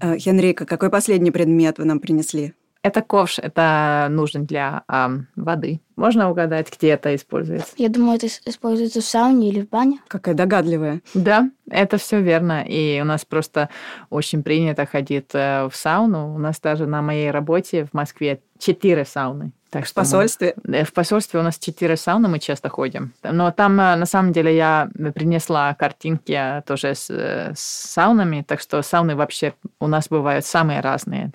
Э, 0.00 0.16
Хенрика, 0.18 0.64
какой 0.66 0.88
последний 0.88 1.30
предмет 1.30 1.78
вы 1.78 1.84
нам 1.84 2.00
принесли? 2.00 2.54
Это 2.82 3.02
ковш, 3.02 3.38
это 3.38 4.06
нужно 4.10 4.40
для 4.40 4.84
ам, 4.88 5.26
воды. 5.36 5.80
Можно 5.96 6.30
угадать, 6.30 6.68
где 6.74 6.88
это 6.92 7.14
используется? 7.14 7.74
Я 7.76 7.90
думаю, 7.90 8.16
это 8.16 8.24
ис- 8.26 8.40
используется 8.46 9.02
в 9.02 9.04
сауне 9.04 9.50
или 9.50 9.60
в 9.60 9.68
бане. 9.68 9.98
Какая 10.08 10.34
догадливая. 10.34 11.02
Да, 11.12 11.50
это 11.70 11.98
все 11.98 12.22
верно. 12.22 12.64
И 12.66 12.98
у 13.02 13.04
нас 13.04 13.26
просто 13.26 13.68
очень 14.08 14.42
принято 14.42 14.86
ходить 14.86 15.28
э, 15.34 15.68
в 15.70 15.76
сауну. 15.76 16.34
У 16.34 16.38
нас 16.38 16.58
даже 16.58 16.86
на 16.86 17.02
моей 17.02 17.30
работе 17.30 17.84
в 17.84 17.92
Москве 17.92 18.40
четыре 18.58 19.04
сауны. 19.04 19.52
Так 19.68 19.84
В 19.84 19.88
что 19.88 20.00
мы- 20.00 20.04
посольстве? 20.06 20.54
Э, 20.66 20.84
В 20.84 20.92
посольстве 20.94 21.38
у 21.38 21.42
нас 21.42 21.58
четыре 21.58 21.98
сауны, 21.98 22.28
мы 22.28 22.38
часто 22.38 22.70
ходим. 22.70 23.12
Но 23.22 23.50
там, 23.50 23.78
э, 23.78 23.94
на 23.96 24.06
самом 24.06 24.32
деле, 24.32 24.56
я 24.56 24.88
принесла 25.14 25.74
картинки 25.74 26.32
э, 26.32 26.62
тоже 26.62 26.94
с, 26.94 27.10
э, 27.10 27.52
с 27.54 27.60
саунами, 27.60 28.40
так 28.48 28.60
что 28.62 28.80
сауны 28.80 29.16
вообще 29.16 29.52
у 29.80 29.86
нас 29.86 30.08
бывают 30.08 30.46
самые 30.46 30.80
разные. 30.80 31.30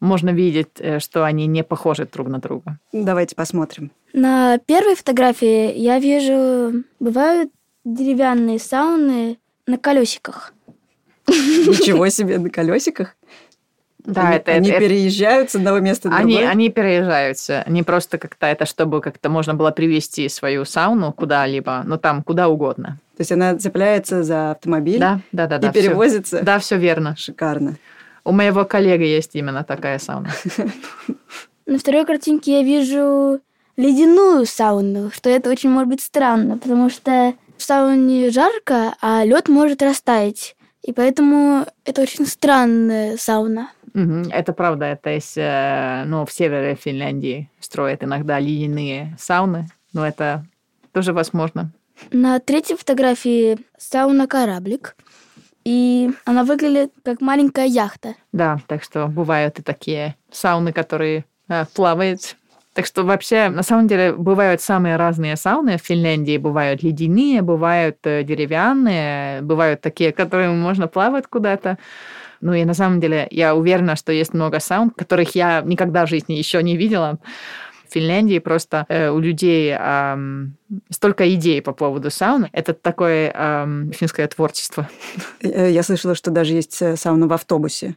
Можно 0.00 0.30
видеть, 0.30 0.68
э, 0.78 0.98
что 0.98 1.24
они 1.24 1.46
не 1.46 1.62
похожи 1.62 2.08
друг 2.10 2.28
на 2.28 2.38
друга. 2.38 2.78
Давайте 2.92 3.36
посмотрим. 3.36 3.90
На 4.12 4.58
первой 4.58 4.94
фотографии 4.96 5.76
я 5.76 5.98
вижу, 5.98 6.82
бывают 6.98 7.50
деревянные 7.84 8.58
сауны 8.58 9.38
на 9.66 9.76
колесиках. 9.78 10.52
Ничего 11.28 12.08
себе, 12.08 12.38
на 12.38 12.50
колесиках. 12.50 13.14
Да, 14.04 14.28
они, 14.28 14.36
это, 14.38 14.52
они 14.52 14.70
это- 14.70 14.80
переезжают 14.80 15.50
с 15.50 15.54
одного 15.56 15.78
места 15.80 16.08
на 16.08 16.16
Они, 16.16 16.32
другое. 16.34 16.50
они 16.50 16.70
переезжаются. 16.70 17.62
Они 17.66 17.82
просто 17.82 18.16
как-то 18.16 18.46
это, 18.46 18.64
чтобы 18.64 19.02
как-то 19.02 19.28
можно 19.28 19.54
было 19.54 19.70
привезти 19.70 20.28
свою 20.30 20.64
сауну 20.64 21.12
куда-либо, 21.12 21.82
ну 21.84 21.98
там 21.98 22.22
куда 22.22 22.48
угодно. 22.48 22.96
То 23.18 23.20
есть 23.20 23.32
она 23.32 23.56
цепляется 23.58 24.22
за 24.22 24.52
автомобиль 24.52 24.98
Да, 24.98 25.20
да, 25.32 25.46
да, 25.46 25.56
и 25.56 25.60
да. 25.60 25.72
перевозится. 25.72 26.40
Да, 26.42 26.58
все 26.58 26.78
верно. 26.78 27.14
Шикарно. 27.16 27.76
У 28.24 28.32
моего 28.32 28.64
коллеги 28.64 29.04
есть 29.04 29.34
именно 29.34 29.64
такая 29.64 29.98
сауна. 29.98 30.30
На 31.66 31.78
второй 31.78 32.04
картинке 32.04 32.58
я 32.58 32.62
вижу 32.62 33.40
ледяную 33.76 34.46
сауну, 34.46 35.10
что 35.10 35.30
это 35.30 35.50
очень 35.50 35.70
может 35.70 35.88
быть 35.88 36.02
странно, 36.02 36.58
потому 36.58 36.90
что 36.90 37.34
в 37.56 37.62
сауне 37.62 38.30
жарко, 38.30 38.94
а 39.00 39.24
лед 39.24 39.48
может 39.48 39.82
растаять. 39.82 40.56
И 40.82 40.92
поэтому 40.92 41.66
это 41.84 42.02
очень 42.02 42.26
странная 42.26 43.16
сауна. 43.16 43.70
Мгм, 43.92 44.30
Это 44.30 44.52
правда, 44.52 44.86
это 44.86 45.10
есть, 45.10 45.36
э, 45.36 46.04
ну, 46.06 46.24
в 46.24 46.32
севере 46.32 46.74
Финляндии 46.76 47.50
строят 47.60 48.04
иногда 48.04 48.38
ледяные 48.38 49.16
сауны, 49.18 49.66
но 49.92 50.06
это 50.06 50.44
тоже 50.92 51.12
возможно. 51.12 51.72
На 52.12 52.38
третьей 52.38 52.76
фотографии 52.76 53.58
сауна-кораблик. 53.78 54.96
И 55.64 56.10
она 56.24 56.44
выглядит 56.44 56.92
как 57.04 57.20
маленькая 57.20 57.66
яхта. 57.66 58.14
Да, 58.32 58.60
так 58.66 58.82
что 58.82 59.06
бывают 59.06 59.58
и 59.58 59.62
такие 59.62 60.16
сауны, 60.30 60.72
которые 60.72 61.24
э, 61.48 61.64
плавают. 61.74 62.36
Так 62.72 62.86
что 62.86 63.02
вообще, 63.02 63.48
на 63.48 63.62
самом 63.62 63.88
деле, 63.88 64.12
бывают 64.12 64.60
самые 64.60 64.96
разные 64.96 65.36
сауны 65.36 65.76
в 65.76 65.82
Финляндии. 65.82 66.38
Бывают 66.38 66.82
ледяные, 66.82 67.42
бывают 67.42 67.98
э, 68.04 68.22
деревянные, 68.22 69.42
бывают 69.42 69.80
такие, 69.80 70.12
которые 70.12 70.50
можно 70.50 70.88
плавать 70.88 71.26
куда-то. 71.26 71.78
Ну 72.40 72.54
и 72.54 72.64
на 72.64 72.72
самом 72.72 73.00
деле 73.00 73.28
я 73.30 73.54
уверена, 73.54 73.96
что 73.96 74.12
есть 74.12 74.32
много 74.32 74.60
саун, 74.60 74.90
которых 74.90 75.34
я 75.34 75.60
никогда 75.60 76.06
в 76.06 76.08
жизни 76.08 76.34
еще 76.34 76.62
не 76.62 76.76
видела. 76.76 77.18
В 77.90 77.94
Финляндии 77.94 78.38
просто 78.38 78.84
э, 78.88 79.10
у 79.10 79.18
людей 79.18 79.74
ам, 79.76 80.52
столько 80.90 81.24
идей 81.34 81.60
по 81.60 81.72
поводу 81.72 82.10
сауны. 82.10 82.48
Это 82.52 82.72
такое 82.72 83.32
ам, 83.34 83.90
финское 83.92 84.28
творчество. 84.28 84.88
Э, 85.42 85.70
Я 85.70 85.82
слышала, 85.82 86.14
что 86.14 86.30
даже 86.30 86.54
есть 86.54 86.80
э, 86.82 86.96
сауна 86.96 87.26
в 87.26 87.32
автобусе. 87.32 87.96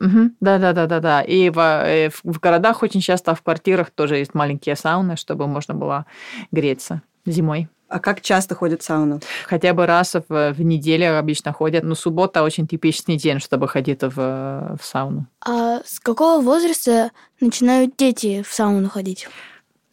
Мгм. 0.00 0.34
Да, 0.40 0.58
да, 0.58 0.72
да, 0.72 0.86
да, 0.86 1.00
да. 1.00 1.20
И 1.22 1.50
в, 1.50 1.58
э, 1.58 2.08
в- 2.10 2.20
в 2.24 2.40
городах 2.40 2.82
очень 2.82 3.00
часто 3.00 3.34
в 3.34 3.42
квартирах 3.42 3.90
тоже 3.90 4.16
есть 4.16 4.34
маленькие 4.34 4.76
сауны, 4.76 5.16
чтобы 5.16 5.46
можно 5.46 5.74
было 5.74 6.06
греться 6.50 7.02
зимой. 7.26 7.68
А 7.94 8.00
как 8.00 8.22
часто 8.22 8.56
ходят 8.56 8.82
в 8.82 8.84
сауну? 8.84 9.20
Хотя 9.46 9.72
бы 9.72 9.86
раз 9.86 10.16
в, 10.28 10.52
в 10.52 10.60
неделю 10.60 11.16
обычно 11.16 11.52
ходят. 11.52 11.84
Но 11.84 11.94
суббота 11.94 12.42
очень 12.42 12.66
типичный 12.66 13.16
день, 13.16 13.38
чтобы 13.38 13.68
ходить 13.68 14.02
в, 14.02 14.16
в 14.16 14.80
сауну. 14.84 15.26
А 15.46 15.78
с 15.86 16.00
какого 16.00 16.42
возраста 16.42 17.12
начинают 17.40 17.94
дети 17.96 18.42
в 18.42 18.52
сауну 18.52 18.88
ходить? 18.88 19.28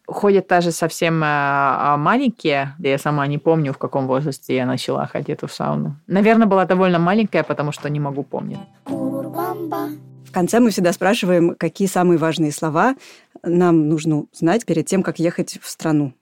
Ходят 0.08 0.48
даже 0.48 0.72
совсем 0.72 1.22
а, 1.22 1.94
а, 1.94 1.96
маленькие. 1.96 2.74
Я 2.80 2.98
сама 2.98 3.24
не 3.28 3.38
помню, 3.38 3.72
в 3.72 3.78
каком 3.78 4.08
возрасте 4.08 4.56
я 4.56 4.66
начала 4.66 5.06
ходить 5.06 5.42
в 5.42 5.48
сауну. 5.48 5.94
Наверное, 6.08 6.48
была 6.48 6.64
довольно 6.64 6.98
маленькая, 6.98 7.44
потому 7.44 7.70
что 7.70 7.88
не 7.88 8.00
могу 8.00 8.24
помнить. 8.24 8.58
В 8.84 10.32
конце 10.32 10.58
мы 10.58 10.70
всегда 10.70 10.92
спрашиваем, 10.92 11.54
какие 11.54 11.86
самые 11.86 12.18
важные 12.18 12.50
слова 12.50 12.96
нам 13.44 13.88
нужно 13.88 14.24
знать 14.32 14.66
перед 14.66 14.86
тем, 14.86 15.04
как 15.04 15.20
ехать 15.20 15.60
в 15.62 15.68
страну. 15.70 16.14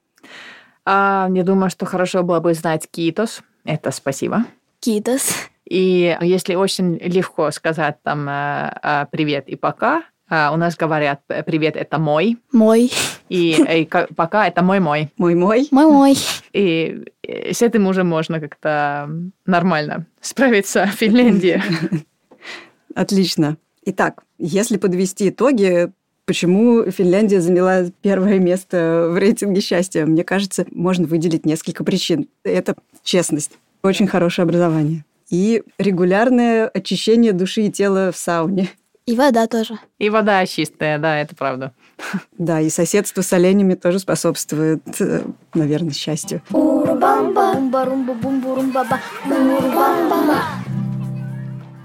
А, 0.84 1.28
я 1.32 1.42
думаю, 1.44 1.70
что 1.70 1.86
хорошо 1.86 2.22
было 2.22 2.40
бы 2.40 2.54
знать 2.54 2.88
китос. 2.90 3.42
Это 3.64 3.90
спасибо. 3.90 4.44
Китос. 4.80 5.32
И 5.68 6.16
если 6.20 6.54
очень 6.54 6.96
легко 6.98 7.50
сказать 7.50 8.02
там 8.02 8.28
э, 8.28 8.72
э, 8.82 9.06
привет 9.12 9.48
и 9.48 9.54
пока, 9.56 10.02
э, 10.28 10.48
у 10.52 10.56
нас 10.56 10.76
говорят 10.76 11.20
привет 11.46 11.76
это 11.76 11.98
мой, 11.98 12.38
Мой. 12.50 12.90
и, 13.28 13.52
и 13.52 13.84
ка- 13.84 14.08
пока 14.16 14.48
это 14.48 14.62
мой 14.62 14.80
мой. 14.80 15.10
Мой-мой. 15.16 15.68
Мой-мой. 15.70 16.16
И 16.52 17.04
с 17.22 17.62
этим 17.62 17.86
уже 17.86 18.02
можно 18.02 18.40
как-то 18.40 19.08
нормально 19.46 20.06
справиться 20.20 20.86
в 20.86 20.94
Финляндии. 20.98 21.62
Отлично. 22.94 23.56
Итак, 23.84 24.24
если 24.38 24.76
подвести 24.76 25.28
итоги, 25.28 25.92
почему 26.30 26.88
Финляндия 26.92 27.40
заняла 27.40 27.86
первое 28.02 28.38
место 28.38 29.08
в 29.10 29.18
рейтинге 29.18 29.60
счастья, 29.60 30.06
мне 30.06 30.22
кажется, 30.22 30.64
можно 30.70 31.04
выделить 31.04 31.44
несколько 31.44 31.82
причин. 31.82 32.28
Это 32.44 32.76
честность, 33.02 33.50
очень 33.82 34.06
хорошее 34.06 34.44
образование 34.44 35.04
и 35.28 35.64
регулярное 35.78 36.68
очищение 36.68 37.32
души 37.32 37.62
и 37.62 37.72
тела 37.72 38.12
в 38.12 38.16
сауне. 38.16 38.68
И 39.06 39.16
вода 39.16 39.48
тоже. 39.48 39.80
И 39.98 40.08
вода 40.08 40.46
чистая, 40.46 41.00
да, 41.00 41.18
это 41.18 41.34
правда. 41.34 41.72
Да, 42.38 42.60
и 42.60 42.70
соседство 42.70 43.22
с 43.22 43.32
оленями 43.32 43.74
тоже 43.74 43.98
способствует, 43.98 44.82
э, 45.00 45.22
наверное, 45.52 45.94
счастью. 45.94 46.42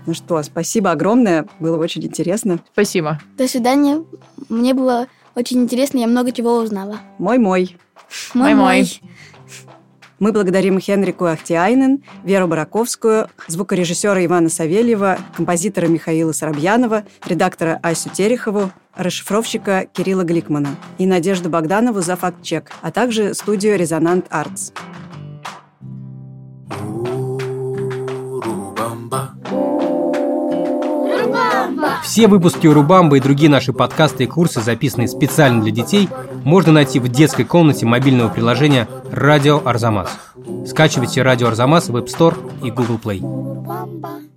Ну 0.06 0.14
что, 0.14 0.42
спасибо 0.44 0.92
огромное, 0.92 1.48
было 1.60 1.78
очень 1.78 2.04
интересно. 2.04 2.60
Спасибо. 2.74 3.20
До 3.38 3.48
свидания. 3.48 4.04
Мне 4.50 4.74
было 4.74 5.08
очень 5.36 5.62
интересно, 5.62 6.00
я 6.00 6.08
много 6.08 6.32
чего 6.32 6.58
узнала. 6.58 7.00
Мой-мой. 7.18 7.78
Мой-мой. 8.34 9.02
Мы 10.18 10.32
благодарим 10.32 10.80
Хенрику 10.80 11.26
Ахтиайнен, 11.26 12.02
Веру 12.24 12.48
Бараковскую, 12.48 13.30
звукорежиссера 13.48 14.24
Ивана 14.26 14.48
Савельева, 14.48 15.18
композитора 15.36 15.88
Михаила 15.88 16.32
Соробьянова, 16.32 17.04
редактора 17.28 17.80
Асю 17.84 18.10
Терехову, 18.10 18.72
расшифровщика 18.96 19.88
Кирилла 19.92 20.24
Гликмана 20.24 20.78
и 20.98 21.06
Надежду 21.06 21.50
Богданову 21.50 22.00
за 22.00 22.16
факт-чек, 22.16 22.72
а 22.82 22.92
также 22.92 23.34
студию 23.34 23.78
«Резонант 23.78 24.28
Артс». 24.30 24.72
Урубамба. 26.70 27.05
Все 32.06 32.28
выпуски 32.28 32.68
Урубамбы 32.68 33.18
и 33.18 33.20
другие 33.20 33.50
наши 33.50 33.74
подкасты 33.74 34.26
и 34.26 34.28
курсы, 34.28 34.62
записанные 34.62 35.08
специально 35.08 35.64
для 35.64 35.72
детей, 35.72 36.08
можно 36.44 36.72
найти 36.72 37.00
в 37.00 37.08
детской 37.08 37.46
комнате 37.46 37.88
мобильного 37.88 38.30
приложения 38.30 38.88
«Радио 39.12 39.60
Арзамас». 39.66 40.16
Скачивайте 40.68 41.24
«Радио 41.24 41.48
Арзамас» 41.48 41.90
в 41.90 41.98
App 41.98 42.06
Store 42.06 42.38
и 42.64 42.70
Google 42.70 43.00
Play. 43.04 44.35